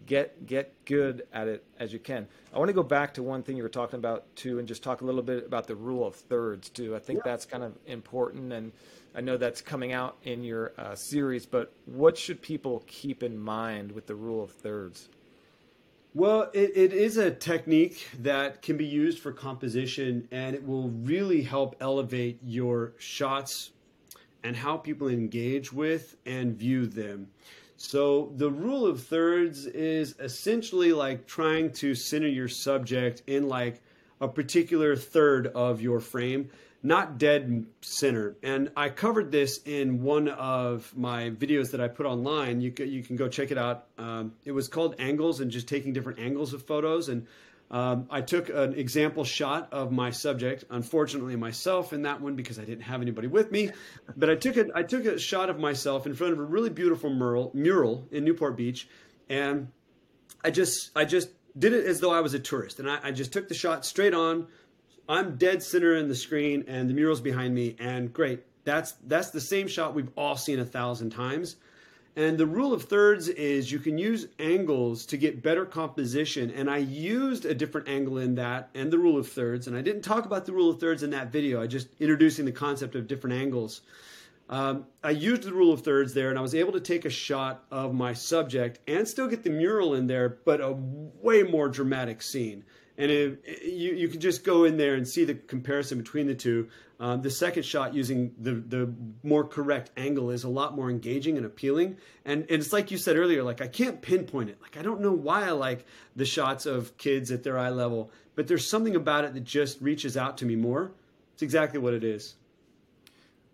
[0.07, 2.27] get get good at it as you can.
[2.53, 4.83] I want to go back to one thing you were talking about too, and just
[4.83, 6.95] talk a little bit about the rule of thirds too.
[6.97, 7.31] I think yeah.
[7.31, 8.73] that's kind of important, and
[9.15, 11.47] I know that's coming out in your uh, series.
[11.47, 15.09] But what should people keep in mind with the rule of thirds?
[16.15, 20.89] Well, it, it is a technique that can be used for composition and it will
[20.89, 23.71] really help elevate your shots
[24.43, 27.29] and how people engage with and view them.
[27.81, 33.81] So, the rule of thirds is essentially like trying to center your subject in like
[34.21, 36.51] a particular third of your frame
[36.83, 38.37] not dead center.
[38.43, 42.61] And I covered this in one of my videos that I put online.
[42.61, 43.87] You can, you can go check it out.
[43.99, 47.09] Um, it was called Angles and just taking different angles of photos.
[47.09, 47.27] And
[47.71, 52.59] um, I took an example shot of my subject, unfortunately myself in that one because
[52.59, 53.71] I didn't have anybody with me.
[54.17, 56.71] But I took a, I took a shot of myself in front of a really
[56.71, 58.89] beautiful mural, mural in Newport Beach.
[59.29, 59.69] And
[60.43, 61.29] I just, I just
[61.59, 62.81] did it as though I was a tourist.
[62.81, 64.47] And I, I just took the shot straight on,
[65.09, 68.45] I'm dead center in the screen and the mural's behind me, and great.
[68.65, 71.57] That's that's the same shot we've all seen a thousand times.
[72.19, 76.51] And the rule of thirds is you can use angles to get better composition.
[76.51, 79.69] And I used a different angle in that and the rule of thirds.
[79.69, 81.63] And I didn't talk about the rule of thirds in that video.
[81.63, 83.83] I just introducing the concept of different angles.
[84.49, 87.11] Um, I used the rule of thirds there, and I was able to take a
[87.11, 91.69] shot of my subject and still get the mural in there, but a way more
[91.69, 92.65] dramatic scene
[92.99, 96.35] and it, you you can just go in there and see the comparison between the
[96.35, 96.69] two.
[97.01, 101.37] Um, the second shot using the the more correct angle is a lot more engaging
[101.37, 101.97] and appealing.
[102.25, 104.61] And, and it's like you said earlier, like I can't pinpoint it.
[104.61, 108.11] Like I don't know why I like the shots of kids at their eye level,
[108.35, 110.91] but there's something about it that just reaches out to me more.
[111.35, 112.35] It's exactly what it is.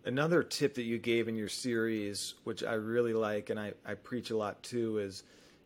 [0.07, 3.93] Another tip that you gave in your series, which I really like and I, I
[3.93, 5.23] preach a lot too, is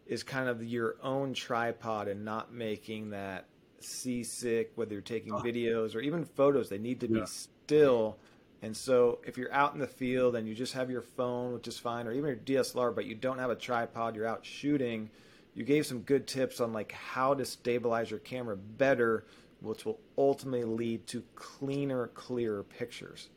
[0.09, 3.45] is kind of your own tripod and not making that
[3.81, 5.41] seasick, whether you're taking oh.
[5.41, 8.17] videos or even photos, they need to be still.
[8.63, 11.69] And so if you're out in the field and you just have your phone, which
[11.69, 15.11] is fine, or even your DSLR, but you don't have a tripod, you're out shooting,
[15.55, 19.25] you gave some good tips on like how to stabilize your camera better,
[19.61, 23.29] which will ultimately lead to cleaner, clearer pictures.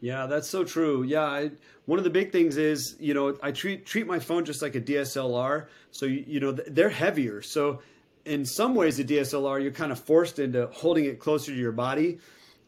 [0.00, 1.02] Yeah, that's so true.
[1.02, 1.50] Yeah, I,
[1.86, 4.74] one of the big things is you know I treat treat my phone just like
[4.74, 5.68] a DSLR.
[5.92, 7.40] So you, you know they're heavier.
[7.40, 7.80] So
[8.24, 11.72] in some ways, a DSLR, you're kind of forced into holding it closer to your
[11.72, 12.18] body.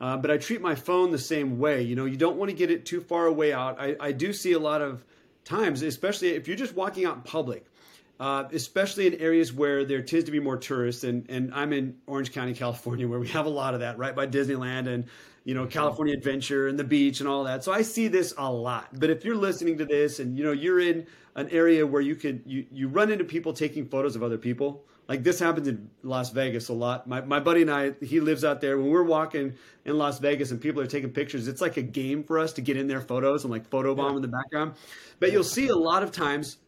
[0.00, 1.82] Uh, but I treat my phone the same way.
[1.82, 3.80] You know, you don't want to get it too far away out.
[3.80, 5.02] I, I do see a lot of
[5.44, 7.66] times, especially if you're just walking out in public
[8.18, 11.04] uh, especially in areas where there tends to be more tourists.
[11.04, 14.14] And, and I'm in Orange County, California, where we have a lot of that, right
[14.14, 15.04] by Disneyland and
[15.44, 17.62] you know California Adventure and the beach and all that.
[17.62, 18.88] So I see this a lot.
[18.98, 22.16] But if you're listening to this and you know you're in an area where you
[22.16, 24.84] could you you run into people taking photos of other people.
[25.08, 27.06] Like this happens in Las Vegas a lot.
[27.06, 28.78] My my buddy and I, he lives out there.
[28.78, 32.24] When we're walking in Las Vegas and people are taking pictures, it's like a game
[32.24, 34.16] for us to get in their photos and like photobomb yeah.
[34.16, 34.74] in the background.
[35.20, 36.58] But you'll see a lot of times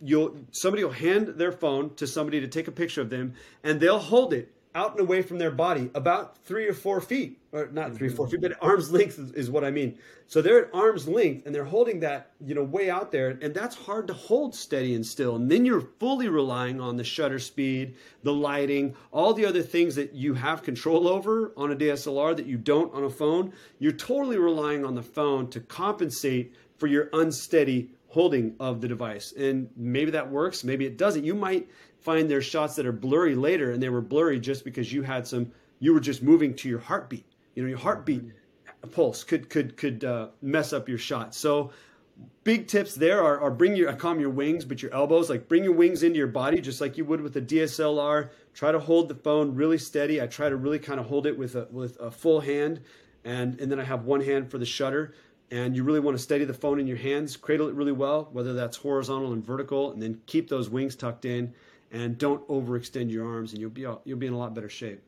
[0.00, 3.80] you'll somebody will hand their phone to somebody to take a picture of them and
[3.80, 7.68] they'll hold it out and away from their body about three or four feet or
[7.72, 10.66] not three or four feet but arm's length is, is, what i mean so they're
[10.66, 14.06] at arm's length and they're holding that you know way out there and that's hard
[14.06, 18.32] to hold steady and still and then you're fully relying on the shutter speed the
[18.32, 22.56] lighting all the other things that you have control over on a dslr that you
[22.56, 27.90] don't on a phone you're totally relying on the phone to compensate for your unsteady
[28.14, 29.32] holding of the device.
[29.36, 31.24] And maybe that works, maybe it doesn't.
[31.24, 31.68] You might
[32.04, 35.26] find there's shots that are blurry later and they were blurry just because you had
[35.26, 37.26] some you were just moving to your heartbeat.
[37.54, 38.22] You know, your heartbeat
[38.92, 41.34] pulse could could could uh, mess up your shot.
[41.34, 41.72] So
[42.44, 45.64] big tips there are, are bring your calm your wings, but your elbows, like bring
[45.64, 48.30] your wings into your body, just like you would with a DSLR.
[48.52, 50.20] Try to hold the phone really steady.
[50.20, 52.82] I try to really kind of hold it with a with a full hand,
[53.24, 55.14] and and then I have one hand for the shutter
[55.50, 58.28] and you really want to steady the phone in your hands, cradle it really well,
[58.32, 61.54] whether that's horizontal and vertical, and then keep those wings tucked in,
[61.94, 64.68] and don't overextend your arms, and you'll be all, you'll be in a lot better
[64.68, 65.00] shape.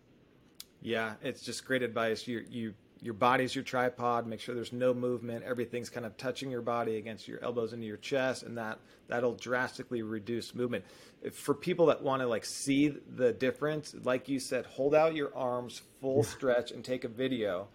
[0.80, 2.28] Yeah, it's just great advice.
[2.28, 4.26] You you your body's your tripod.
[4.26, 5.44] Make sure there's no movement.
[5.44, 9.34] Everything's kind of touching your body against your elbows into your chest, and that that'll
[9.34, 10.84] drastically reduce movement.
[11.32, 15.36] For people that want to like see the difference, like you said, hold out your
[15.36, 17.66] arms full stretch and take a video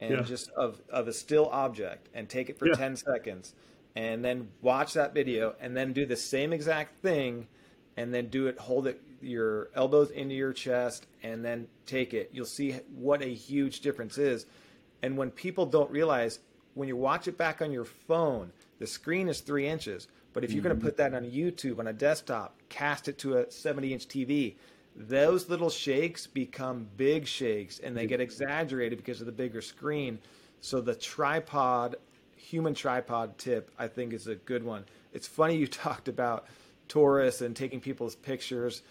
[0.00, 0.22] and yeah.
[0.22, 2.74] just of, of a still object and take it for yeah.
[2.74, 3.54] 10 seconds
[3.94, 7.46] and then watch that video and then do the same exact thing
[7.96, 12.30] and then do it hold it your elbows into your chest and then take it
[12.32, 14.46] you'll see what a huge difference is
[15.02, 16.38] and when people don't realize
[16.74, 20.52] when you watch it back on your phone the screen is three inches but if
[20.52, 20.68] you're mm-hmm.
[20.68, 24.08] going to put that on youtube on a desktop cast it to a 70 inch
[24.08, 24.54] tv
[24.96, 30.18] those little shakes become big shakes and they get exaggerated because of the bigger screen.
[30.60, 31.96] So the tripod,
[32.34, 34.84] human tripod tip, I think is a good one.
[35.12, 36.46] It's funny you talked about
[36.88, 38.82] tourists and taking people's pictures.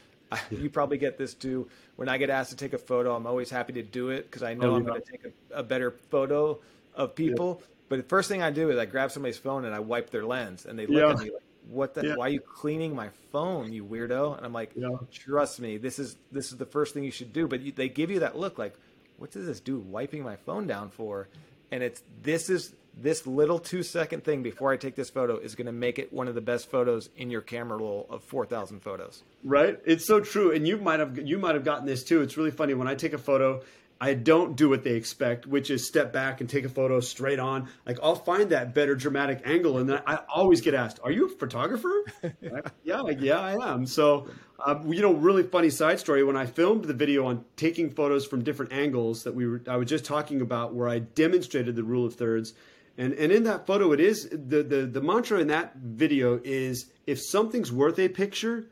[0.51, 1.67] you probably get this too.
[1.95, 4.43] When I get asked to take a photo, I'm always happy to do it because
[4.43, 6.59] I know oh, I'm going to take a, a, better photo
[6.95, 7.59] of people.
[7.59, 7.67] Yeah.
[7.89, 10.25] But the first thing I do is I grab somebody's phone and I wipe their
[10.25, 11.11] lens, and they look yeah.
[11.11, 12.15] at me like, what the yeah.
[12.15, 14.89] why are you cleaning my phone you weirdo and i'm like yeah.
[15.11, 17.89] trust me this is this is the first thing you should do but you, they
[17.89, 18.75] give you that look like
[19.17, 21.27] what does this dude wiping my phone down for
[21.71, 25.55] and it's this is this little two second thing before i take this photo is
[25.55, 28.81] going to make it one of the best photos in your camera roll of 4000
[28.81, 32.21] photos right it's so true and you might have you might have gotten this too
[32.21, 33.61] it's really funny when i take a photo
[33.99, 37.39] I don't do what they expect, which is step back and take a photo straight
[37.39, 37.69] on.
[37.85, 41.27] Like I'll find that better dramatic angle, and then I always get asked, "Are you
[41.27, 42.03] a photographer?"
[42.83, 43.85] yeah, like, yeah, I am.
[43.85, 44.27] So,
[44.63, 46.23] um, you know, really funny side story.
[46.23, 49.77] When I filmed the video on taking photos from different angles that we were, I
[49.77, 52.53] was just talking about, where I demonstrated the rule of thirds,
[52.97, 56.91] and and in that photo, it is the the the mantra in that video is
[57.05, 58.69] if something's worth a picture,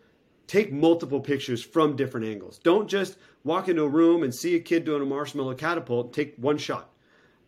[0.48, 2.60] take multiple pictures from different angles.
[2.60, 6.36] Don't just walk into a room and see a kid doing a marshmallow catapult, take
[6.38, 6.90] one shot.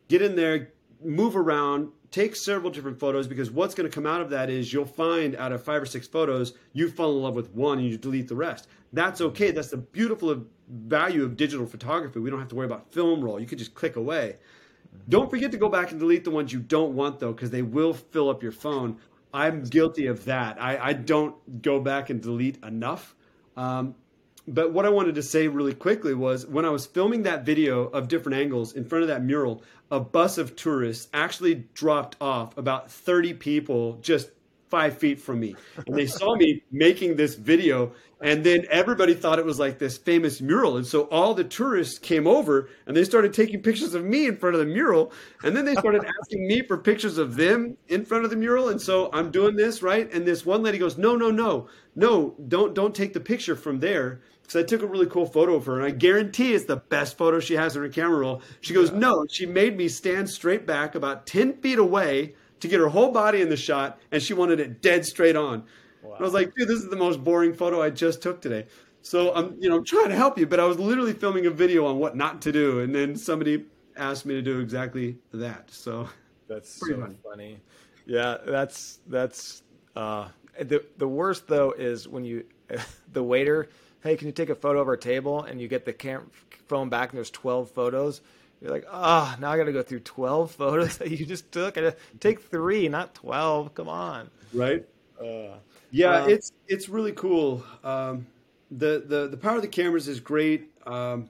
[0.08, 4.22] Get in there, move around, take several different photos because what's going to come out
[4.22, 7.36] of that is you'll find out of five or six photos, you fall in love
[7.36, 8.68] with one and you delete the rest.
[8.94, 9.52] That's okay.
[9.52, 12.20] That's the beautiful value of digital photography.
[12.20, 13.40] We don't have to worry about film roll.
[13.40, 14.38] You can just click away.
[15.08, 17.62] Don't forget to go back and delete the ones you don't want though, because they
[17.62, 18.98] will fill up your phone.
[19.34, 20.62] I'm guilty of that.
[20.62, 23.16] I, I don't go back and delete enough.
[23.58, 23.96] Um,
[24.48, 27.86] but what I wanted to say really quickly was when I was filming that video
[27.86, 32.58] of different angles in front of that mural, a bus of tourists actually dropped off
[32.58, 34.30] about 30 people just
[34.76, 35.56] five feet from me.
[35.88, 37.94] And they saw me making this video.
[38.20, 40.76] And then everybody thought it was like this famous mural.
[40.76, 44.36] And so all the tourists came over and they started taking pictures of me in
[44.36, 45.14] front of the mural.
[45.44, 48.68] And then they started asking me for pictures of them in front of the mural.
[48.68, 50.12] And so I'm doing this, right?
[50.12, 53.80] And this one lady goes, No, no, no, no, don't don't take the picture from
[53.80, 54.20] there.
[54.42, 57.18] Because I took a really cool photo of her, and I guarantee it's the best
[57.18, 58.44] photo she has in her camera roll.
[58.62, 59.00] She goes, yeah.
[59.00, 63.12] No, she made me stand straight back about 10 feet away to get her whole
[63.12, 65.64] body in the shot, and she wanted it dead straight on.
[66.02, 66.18] Wow.
[66.20, 68.66] I was like, dude, this is the most boring photo I just took today.
[69.02, 71.86] So I'm, you know, trying to help you, but I was literally filming a video
[71.86, 75.70] on what not to do, and then somebody asked me to do exactly that.
[75.72, 76.10] So
[76.48, 77.16] that's so funny.
[77.24, 77.60] funny.
[78.06, 79.64] Yeah, that's that's
[79.96, 80.30] uh,
[80.60, 82.46] the the worst though is when you
[83.14, 83.70] the waiter,
[84.04, 85.44] hey, can you take a photo of our table?
[85.44, 86.30] And you get the cam-
[86.68, 88.22] phone back and there's 12 photos.
[88.66, 91.52] You're like, ah, oh, now I got to go through 12 photos that you just
[91.52, 91.78] took.
[91.78, 93.76] I take three, not 12.
[93.76, 94.32] Come on.
[94.54, 94.84] Right.
[95.22, 95.58] Uh,
[95.92, 97.64] yeah, um, it's it's really cool.
[97.84, 98.26] Um,
[98.72, 100.72] the the the power of the cameras is great.
[100.88, 101.30] Um,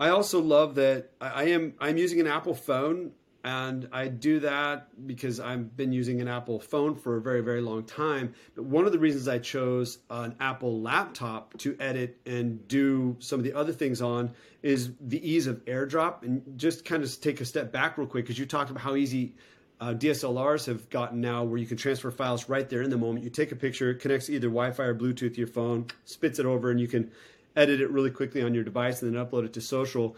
[0.00, 3.12] I also love that I, I am I'm using an Apple phone
[3.44, 7.60] and I do that because I've been using an Apple phone for a very, very
[7.60, 8.34] long time.
[8.54, 13.38] But one of the reasons I chose an Apple laptop to edit and do some
[13.38, 14.32] of the other things on
[14.62, 16.22] is the ease of AirDrop.
[16.22, 18.96] And just kind of take a step back real quick because you talked about how
[18.96, 19.34] easy
[19.78, 23.24] uh, DSLRs have gotten now, where you can transfer files right there in the moment.
[23.24, 26.46] You take a picture, it connects either Wi-Fi or Bluetooth to your phone, spits it
[26.46, 27.10] over, and you can
[27.54, 30.16] edit it really quickly on your device and then upload it to social.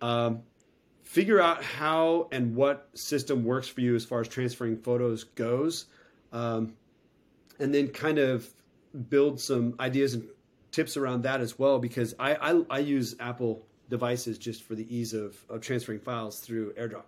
[0.00, 0.42] Um,
[1.10, 5.86] figure out how and what system works for you as far as transferring photos goes,
[6.32, 6.72] um,
[7.58, 8.48] and then kind of
[9.08, 10.28] build some ideas and
[10.70, 11.80] tips around that as well.
[11.80, 16.38] Because I, I, I use Apple devices just for the ease of, of transferring files
[16.38, 17.02] through AirDrop.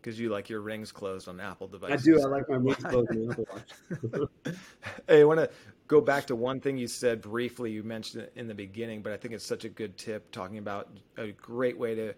[0.00, 2.08] Because you like your rings closed on Apple devices.
[2.08, 2.22] I do.
[2.22, 4.28] I like my rings closed on Apple Watch.
[5.06, 5.50] hey, I want to
[5.86, 7.72] go back to one thing you said briefly.
[7.72, 10.56] You mentioned it in the beginning, but I think it's such a good tip talking
[10.56, 10.88] about
[11.18, 12.14] a great way to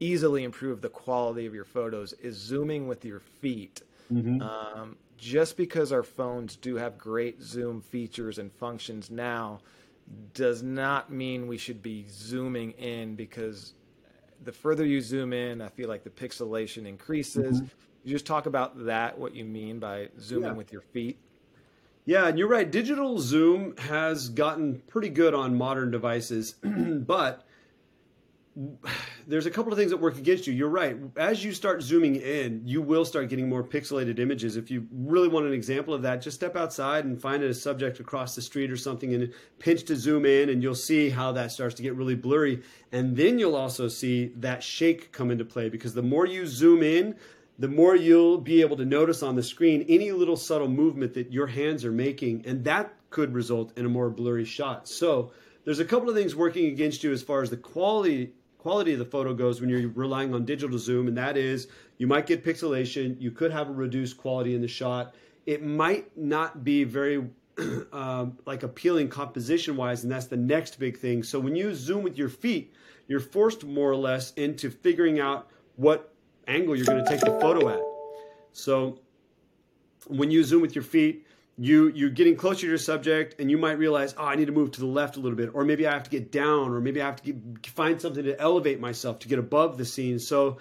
[0.00, 3.82] easily improve the quality of your photos is zooming with your feet.
[4.12, 4.42] Mm-hmm.
[4.42, 9.60] Um, just because our phones do have great zoom features and functions now
[10.34, 13.72] does not mean we should be zooming in because
[14.44, 17.56] the further you zoom in, I feel like the pixelation increases.
[17.56, 17.66] Mm-hmm.
[18.04, 20.56] You just talk about that, what you mean by zooming yeah.
[20.56, 21.18] with your feet.
[22.04, 22.70] Yeah, and you're right.
[22.70, 27.46] Digital zoom has gotten pretty good on modern devices, but
[29.26, 30.52] there's a couple of things that work against you.
[30.52, 30.96] You're right.
[31.16, 34.56] As you start zooming in, you will start getting more pixelated images.
[34.56, 38.00] If you really want an example of that, just step outside and find a subject
[38.00, 41.52] across the street or something and pinch to zoom in, and you'll see how that
[41.52, 42.62] starts to get really blurry.
[42.92, 46.82] And then you'll also see that shake come into play because the more you zoom
[46.82, 47.16] in,
[47.58, 51.32] the more you'll be able to notice on the screen any little subtle movement that
[51.32, 54.88] your hands are making, and that could result in a more blurry shot.
[54.88, 55.32] So,
[55.64, 58.34] there's a couple of things working against you as far as the quality
[58.64, 62.06] quality of the photo goes when you're relying on digital zoom, and that is you
[62.06, 65.14] might get pixelation, you could have a reduced quality in the shot.
[65.44, 67.28] It might not be very
[67.92, 71.22] um, like appealing composition wise, and that's the next big thing.
[71.22, 72.72] So when you zoom with your feet,
[73.06, 76.14] you're forced more or less into figuring out what
[76.48, 77.82] angle you're going to take the photo at.
[78.54, 78.98] So
[80.06, 81.26] when you zoom with your feet,
[81.56, 84.52] you you're getting closer to your subject and you might realize oh i need to
[84.52, 86.80] move to the left a little bit or maybe i have to get down or
[86.80, 90.18] maybe i have to get, find something to elevate myself to get above the scene.
[90.18, 90.58] So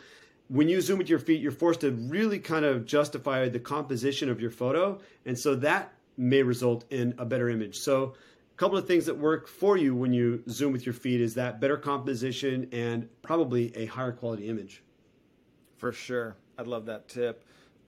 [0.50, 4.30] when you zoom with your feet you're forced to really kind of justify the composition
[4.30, 5.00] of your photo.
[5.26, 7.80] And so that may result in a better image.
[7.80, 8.14] So
[8.54, 11.36] a couple of things that work for you when you zoom with your feet is
[11.36, 14.84] that better composition and probably a higher quality image.
[15.78, 16.36] For sure.
[16.58, 17.44] I'd love that tip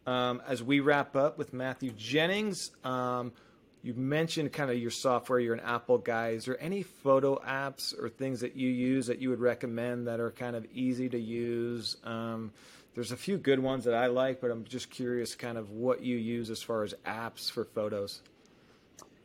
[0.05, 3.33] um, as we wrap up with Matthew Jennings, um,
[3.81, 5.39] you mentioned kind of your software.
[5.39, 6.29] You're an Apple guy.
[6.29, 10.19] Is there any photo apps or things that you use that you would recommend that
[10.19, 11.97] are kind of easy to use?
[12.03, 12.51] Um,
[12.95, 16.01] there's a few good ones that I like, but I'm just curious, kind of what
[16.01, 18.21] you use as far as apps for photos.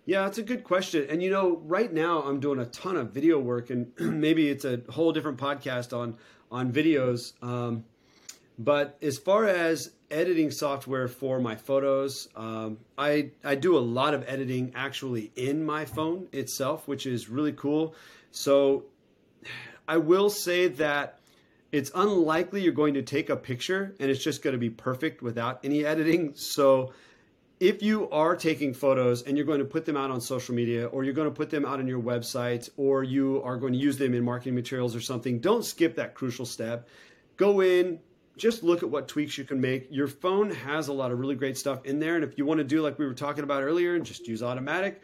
[0.05, 1.07] Yeah, that's a good question.
[1.09, 4.65] And you know, right now I'm doing a ton of video work, and maybe it's
[4.65, 6.17] a whole different podcast on
[6.51, 7.33] on videos.
[7.43, 7.85] Um,
[8.59, 14.15] but as far as editing software for my photos, um, I I do a lot
[14.15, 17.95] of editing actually in my phone itself, which is really cool.
[18.31, 18.85] So
[19.87, 21.21] I will say that
[21.73, 25.23] it's unlikely you're going to take a picture and it's just going to be perfect
[25.23, 26.35] without any editing.
[26.35, 26.93] So
[27.61, 30.87] if you are taking photos and you're going to put them out on social media
[30.87, 33.79] or you're going to put them out on your website or you are going to
[33.79, 36.89] use them in marketing materials or something, don't skip that crucial step.
[37.37, 38.01] Go in,
[38.41, 39.87] just look at what tweaks you can make.
[39.91, 42.17] Your phone has a lot of really great stuff in there.
[42.17, 44.43] And if you want to do like we were talking about earlier and just use
[44.43, 45.03] automatic,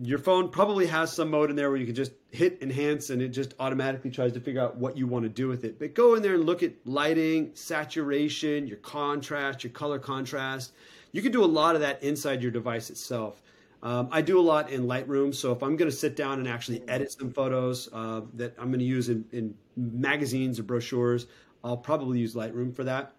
[0.00, 3.20] your phone probably has some mode in there where you can just hit enhance and
[3.20, 5.78] it just automatically tries to figure out what you want to do with it.
[5.78, 10.72] But go in there and look at lighting, saturation, your contrast, your color contrast.
[11.10, 13.42] You can do a lot of that inside your device itself.
[13.82, 16.46] Um, I do a lot in Lightroom, so if I'm going to sit down and
[16.46, 21.26] actually edit some photos uh, that I'm going to use in, in magazines or brochures,
[21.64, 23.14] I'll probably use Lightroom for that.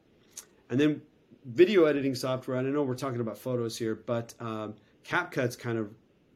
[0.69, 1.01] And then
[1.45, 4.75] video editing software, and I know we're talking about photos here, but um,
[5.05, 5.89] CapCut's kind of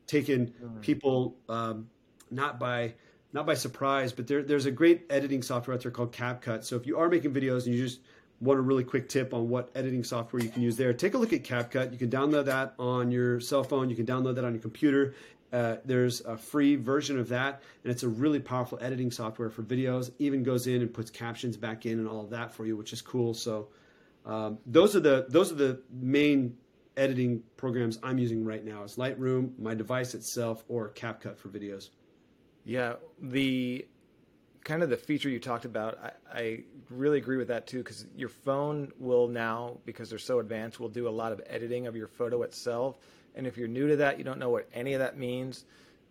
[0.05, 0.81] taken mm.
[0.81, 1.89] people um,
[2.31, 2.93] not by
[3.33, 6.63] not by surprise, but there, there's a great editing software out there called CapCut.
[6.63, 7.99] So if you are making videos and you just
[8.39, 11.17] want a really quick tip on what editing software you can use there, take a
[11.17, 11.91] look at CapCut.
[11.91, 13.89] You can download that on your cell phone.
[13.89, 15.13] You can download that on your computer.
[15.51, 19.63] Uh, there's a free version of that, and it's a really powerful editing software for
[19.63, 20.11] videos.
[20.19, 22.91] Even goes in and puts captions back in and all of that for you, which
[22.91, 23.33] is cool.
[23.33, 23.69] So
[24.25, 26.57] um, those are the those are the main
[26.97, 28.83] editing programs I'm using right now.
[28.83, 31.89] Is Lightroom, my device itself, or CapCut for videos.
[32.65, 33.87] Yeah, the
[34.65, 38.05] kind of the feature you talked about, I, I really agree with that too, because
[38.17, 41.95] your phone will now, because they're so advanced, will do a lot of editing of
[41.95, 42.97] your photo itself.
[43.37, 45.63] And if you're new to that, you don't know what any of that means.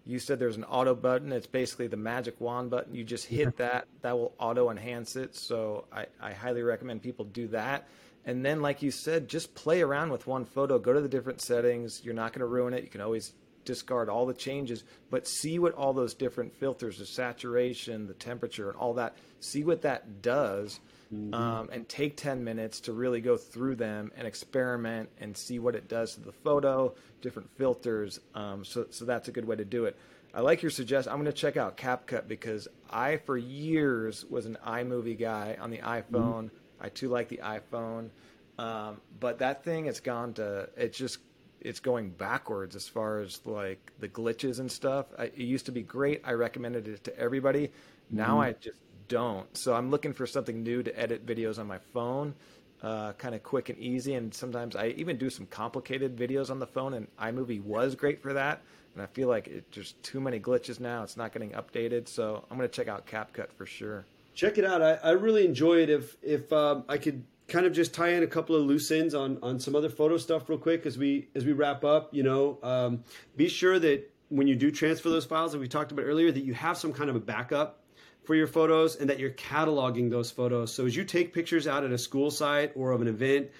[0.06, 1.32] You said there's an auto button.
[1.32, 2.94] It's basically the magic wand button.
[2.94, 3.56] You just hit mm-hmm.
[3.58, 5.34] that, that will auto enhance it.
[5.34, 7.88] So I, I highly recommend people do that.
[8.24, 10.78] And then, like you said, just play around with one photo.
[10.78, 12.02] Go to the different settings.
[12.04, 12.82] You're not going to ruin it.
[12.82, 13.32] You can always
[13.66, 18.70] discard all the changes, but see what all those different filters, the saturation, the temperature,
[18.70, 20.80] and all that, see what that does.
[21.14, 21.34] Mm-hmm.
[21.34, 25.76] Um, and take 10 minutes to really go through them and experiment and see what
[25.76, 28.18] it does to the photo, different filters.
[28.34, 29.96] Um, so, so that's a good way to do it.
[30.34, 31.12] I like your suggestion.
[31.12, 35.70] I'm going to check out CapCut because I, for years, was an iMovie guy on
[35.70, 36.46] the iPhone.
[36.46, 36.82] Mm-hmm.
[36.82, 38.10] I too like the iPhone.
[38.58, 41.18] Um, but that thing—it's gone to, it's just
[41.66, 45.06] it's going backwards as far as like the glitches and stuff.
[45.18, 46.22] I, it used to be great.
[46.24, 47.72] I recommended it to everybody.
[48.08, 48.40] Now mm-hmm.
[48.40, 49.54] I just don't.
[49.56, 52.34] So I'm looking for something new to edit videos on my phone,
[52.82, 54.14] uh, kind of quick and easy.
[54.14, 58.22] And sometimes I even do some complicated videos on the phone, and iMovie was great
[58.22, 58.62] for that.
[58.94, 61.02] And I feel like it, there's too many glitches now.
[61.02, 62.08] It's not getting updated.
[62.08, 64.06] So I'm going to check out CapCut for sure.
[64.34, 64.82] Check it out.
[64.82, 65.90] I, I really enjoy it.
[65.90, 69.14] If if um, I could kind of just tie in a couple of loose ends
[69.14, 72.12] on on some other photo stuff real quick as we as we wrap up.
[72.14, 73.04] You know, um,
[73.36, 76.44] be sure that when you do transfer those files that we talked about earlier, that
[76.44, 77.80] you have some kind of a backup
[78.24, 80.74] for your photos and that you're cataloging those photos.
[80.74, 83.50] So as you take pictures out at a school site or of an event,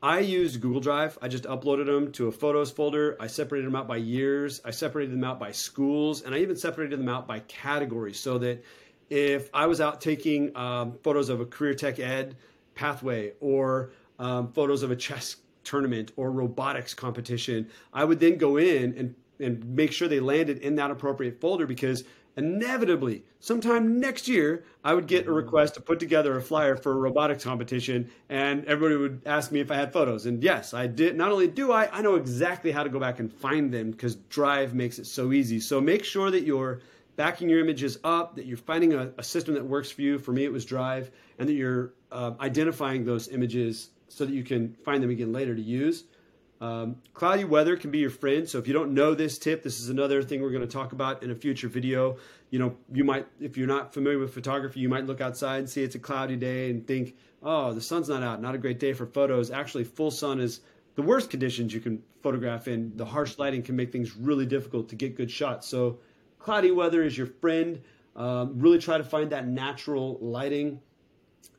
[0.00, 1.18] I used Google Drive.
[1.20, 3.16] I just uploaded them to a photos folder.
[3.20, 4.60] I separated them out by years.
[4.64, 8.38] I separated them out by schools, and I even separated them out by categories so
[8.38, 8.64] that
[9.10, 12.36] if I was out taking um, photos of a career tech ed
[12.74, 18.56] pathway or um, photos of a chess tournament or robotics competition, I would then go
[18.56, 22.04] in and, and make sure they landed in that appropriate folder because
[22.36, 26.92] inevitably, sometime next year, I would get a request to put together a flyer for
[26.92, 30.26] a robotics competition, and everybody would ask me if I had photos.
[30.26, 31.16] And yes, I did.
[31.16, 34.16] Not only do I, I know exactly how to go back and find them because
[34.16, 35.60] Drive makes it so easy.
[35.60, 36.80] So make sure that you're
[37.16, 40.18] backing your images up, that you're finding a, a system that works for you.
[40.18, 44.44] For me, it was Drive, and that you're uh, identifying those images so that you
[44.44, 46.04] can find them again later to use.
[46.60, 48.48] Um, cloudy weather can be your friend.
[48.48, 50.92] So if you don't know this tip, this is another thing we're going to talk
[50.92, 52.18] about in a future video.
[52.50, 55.68] You know, you might, if you're not familiar with photography, you might look outside and
[55.68, 58.78] see it's a cloudy day and think, oh, the sun's not out, not a great
[58.78, 59.50] day for photos.
[59.50, 60.60] Actually, full sun is
[60.94, 62.96] the worst conditions you can photograph in.
[62.96, 65.66] The harsh lighting can make things really difficult to get good shots.
[65.66, 65.98] So
[66.42, 67.80] cloudy weather is your friend.
[68.14, 70.80] Um, really try to find that natural lighting.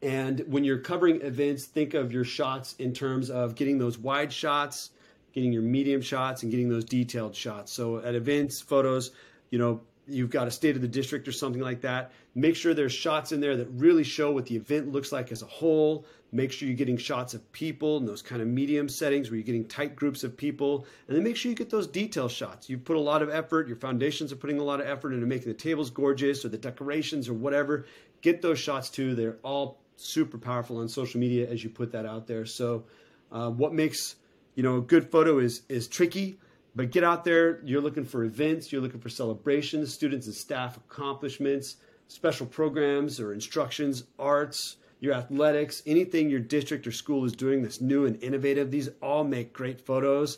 [0.02, 4.32] And when you're covering events, think of your shots in terms of getting those wide
[4.32, 4.92] shots,
[5.34, 7.72] getting your medium shots, and getting those detailed shots.
[7.72, 9.12] So at events, photos,
[9.50, 12.12] you know, you've got a state of the district or something like that.
[12.36, 15.42] Make sure there's shots in there that really show what the event looks like as
[15.42, 16.06] a whole.
[16.32, 19.46] Make sure you're getting shots of people in those kind of medium settings where you're
[19.46, 20.86] getting tight groups of people.
[21.08, 22.70] And then make sure you get those detail shots.
[22.70, 25.26] You've put a lot of effort, your foundations are putting a lot of effort into
[25.26, 27.86] making the tables gorgeous or the decorations or whatever.
[28.22, 29.16] Get those shots too.
[29.16, 32.46] They're all super powerful on social media as you put that out there.
[32.46, 32.86] So,
[33.32, 34.16] uh, what makes
[34.56, 36.40] you know a good photo is is tricky
[36.76, 37.62] but get out there.
[37.64, 43.34] You're looking for events, you're looking for celebrations, students and staff accomplishments, special programs or
[43.34, 48.72] instructions, arts, your athletics, anything your district or school is doing that's new and innovative.
[48.72, 50.38] These all make great photos.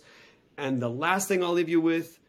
[0.57, 2.19] And the last thing I'll leave you with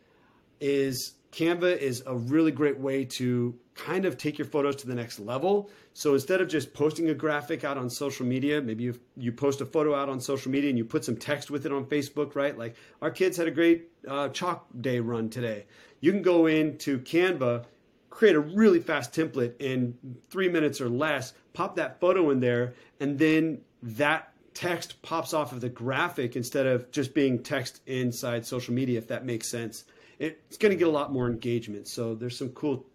[0.60, 4.94] is Canva is a really great way to kind of take your photos to the
[4.94, 5.70] next level.
[5.92, 9.60] So instead of just posting a graphic out on social media, maybe you you post
[9.60, 12.34] a photo out on social media and you put some text with it on Facebook,
[12.34, 12.56] right?
[12.56, 15.66] Like our kids had a great uh, chalk day run today.
[16.00, 17.64] You can go into Canva,
[18.10, 19.96] create a really fast template in
[20.30, 25.52] three minutes or less, pop that photo in there, and then that text pops off
[25.52, 29.84] of the graphic instead of just being text inside social media, if that makes sense.
[30.18, 31.86] It's going to get a lot more engagement.
[31.88, 32.86] So there's some cool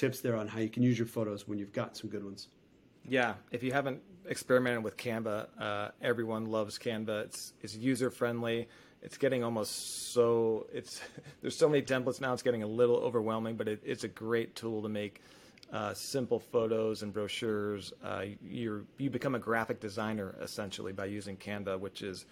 [0.00, 2.48] tips there on how you can use your photos when you've got some good ones.
[3.06, 7.24] Yeah, if you haven't experimented with Canva, uh, everyone loves Canva.
[7.24, 8.68] It's it's user friendly.
[9.02, 11.02] It's getting almost so it's
[11.42, 12.32] there's so many templates now.
[12.32, 15.20] It's getting a little overwhelming, but it, it's a great tool to make
[15.72, 17.92] uh, simple photos and brochures.
[18.02, 22.24] Uh, you you become a graphic designer essentially by using Canva, which is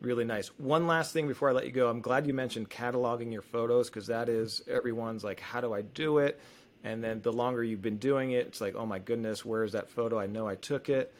[0.00, 0.48] really nice.
[0.58, 3.88] One last thing before I let you go, I'm glad you mentioned cataloging your photos
[3.88, 6.38] because that is everyone's like, how do I do it?
[6.84, 9.72] And then the longer you've been doing it, it's like, oh my goodness, where is
[9.72, 10.18] that photo?
[10.18, 11.12] I know I took it.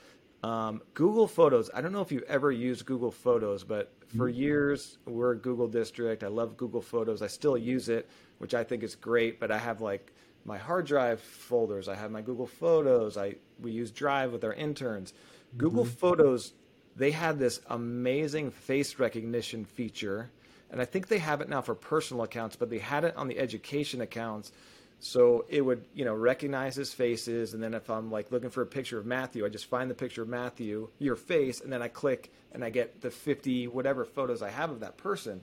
[0.42, 1.70] Um, Google Photos.
[1.72, 4.40] I don't know if you've ever used Google Photos, but for mm-hmm.
[4.40, 6.22] years we're a Google district.
[6.22, 7.22] I love Google Photos.
[7.22, 8.08] I still use it,
[8.38, 9.40] which I think is great.
[9.40, 10.12] But I have like
[10.44, 11.88] my hard drive folders.
[11.88, 13.16] I have my Google Photos.
[13.16, 15.12] I we use Drive with our interns.
[15.12, 15.58] Mm-hmm.
[15.58, 16.52] Google Photos,
[16.94, 20.30] they had this amazing face recognition feature,
[20.70, 23.28] and I think they have it now for personal accounts, but they had it on
[23.28, 24.52] the education accounts.
[25.00, 28.62] So it would, you know, recognize his faces, and then if I'm like looking for
[28.62, 31.82] a picture of Matthew, I just find the picture of Matthew, your face, and then
[31.82, 35.42] I click and I get the 50 whatever photos I have of that person.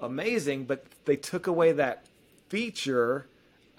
[0.00, 2.04] Amazing, but they took away that
[2.48, 3.26] feature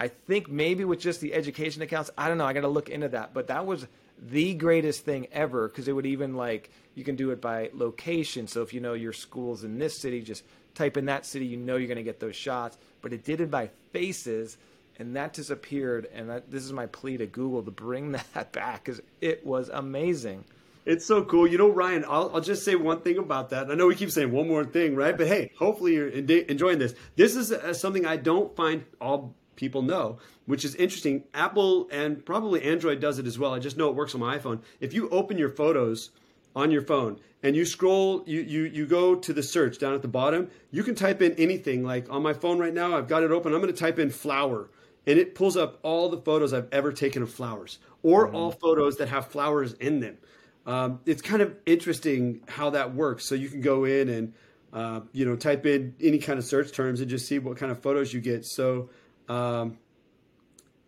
[0.00, 2.46] I think maybe with just the education accounts, I don't know.
[2.46, 3.34] I got to look into that.
[3.34, 3.86] But that was
[4.18, 8.48] the greatest thing ever because it would even like you can do it by location.
[8.48, 10.42] So if you know your school's in this city, just
[10.74, 11.44] type in that city.
[11.44, 12.78] You know you're going to get those shots.
[13.02, 14.56] But it did it by faces,
[15.00, 16.06] and that disappeared.
[16.14, 19.70] And that, this is my plea to Google to bring that back because it was
[19.70, 20.44] amazing.
[20.86, 21.46] It's so cool.
[21.46, 23.70] You know, Ryan, I'll, I'll, just say one thing about that.
[23.70, 25.16] I know we keep saying one more thing, right?
[25.16, 26.94] But hey, hopefully you're enjoying this.
[27.16, 31.24] This is uh, something I don't find all people know, which is interesting.
[31.34, 33.54] Apple and probably Android does it as well.
[33.54, 34.60] I just know it works on my iPhone.
[34.80, 36.10] If you open your photos
[36.56, 40.02] on your phone and you scroll, you, you, you go to the search down at
[40.02, 41.84] the bottom, you can type in anything.
[41.84, 43.52] Like on my phone right now, I've got it open.
[43.52, 44.70] I'm going to type in flower
[45.06, 48.36] and it pulls up all the photos I've ever taken of flowers or mm-hmm.
[48.36, 50.18] all photos that have flowers in them.
[50.66, 53.26] Um, it's kind of interesting how that works.
[53.26, 54.34] So you can go in and
[54.72, 57.72] uh, you know type in any kind of search terms and just see what kind
[57.72, 58.44] of photos you get.
[58.44, 58.90] So
[59.28, 59.78] um,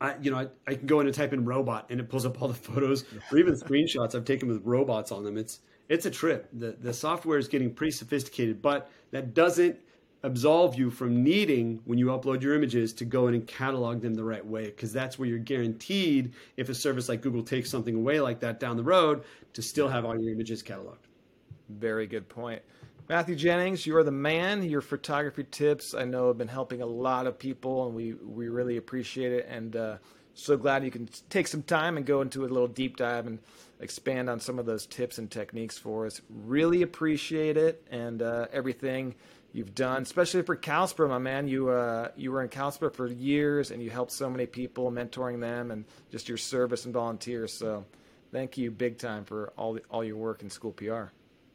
[0.01, 2.27] I, you know, I, I, can go in and type in robot and it pulls
[2.27, 5.39] up all the photos or even screenshots I've taken with robots on them.
[5.39, 6.49] It's it's a trip.
[6.53, 9.79] The the software is getting pretty sophisticated, but that doesn't
[10.23, 14.15] absolve you from needing when you upload your images to go in and catalog them
[14.15, 17.97] the right way because that's where you're guaranteed if a service like Google takes something
[17.97, 20.97] away like that down the road to still have all your images cataloged.
[21.69, 22.63] Very good point.
[23.09, 24.63] Matthew Jennings, you are the man.
[24.63, 28.49] Your photography tips, I know, have been helping a lot of people, and we, we
[28.49, 29.47] really appreciate it.
[29.51, 29.97] And uh,
[30.35, 33.39] so glad you can take some time and go into a little deep dive and
[33.81, 36.21] expand on some of those tips and techniques for us.
[36.31, 39.15] Really appreciate it and uh, everything
[39.53, 41.49] you've done, especially for CalSPRA, my man.
[41.49, 45.41] You uh, you were in CalSPRA for years, and you helped so many people, mentoring
[45.41, 47.53] them, and just your service and volunteers.
[47.53, 47.85] So,
[48.33, 51.05] thank you big time for all all your work in school PR.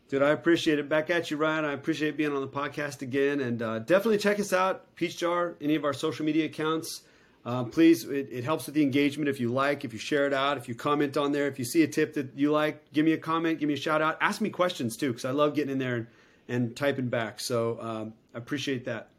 [0.09, 0.87] Dude, I appreciate it.
[0.87, 1.65] Back at you, Ryan.
[1.65, 3.41] I appreciate being on the podcast again.
[3.41, 7.01] And uh, definitely check us out, PeachJar, any of our social media accounts.
[7.43, 10.33] Uh, please, it, it, helps with the engagement if you like, if you share it
[10.33, 13.05] out, if you comment on there, if you see a tip that you like, give
[13.05, 14.17] me a comment, give me a shout out.
[14.19, 16.07] Ask me questions too, because I love getting in there and,
[16.47, 17.39] and typing back.
[17.39, 19.09] So um, I appreciate that.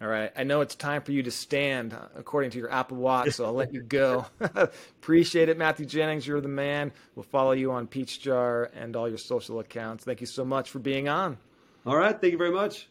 [0.00, 0.32] All right.
[0.36, 3.52] I know it's time for you to stand according to your Apple Watch, so I'll
[3.52, 4.26] let you go.
[4.40, 6.26] Appreciate it, Matthew Jennings.
[6.26, 6.90] You're the man.
[7.14, 10.02] We'll follow you on PeachJar and all your social accounts.
[10.02, 11.38] Thank you so much for being on.
[11.86, 12.20] All right.
[12.20, 12.88] Thank you very much.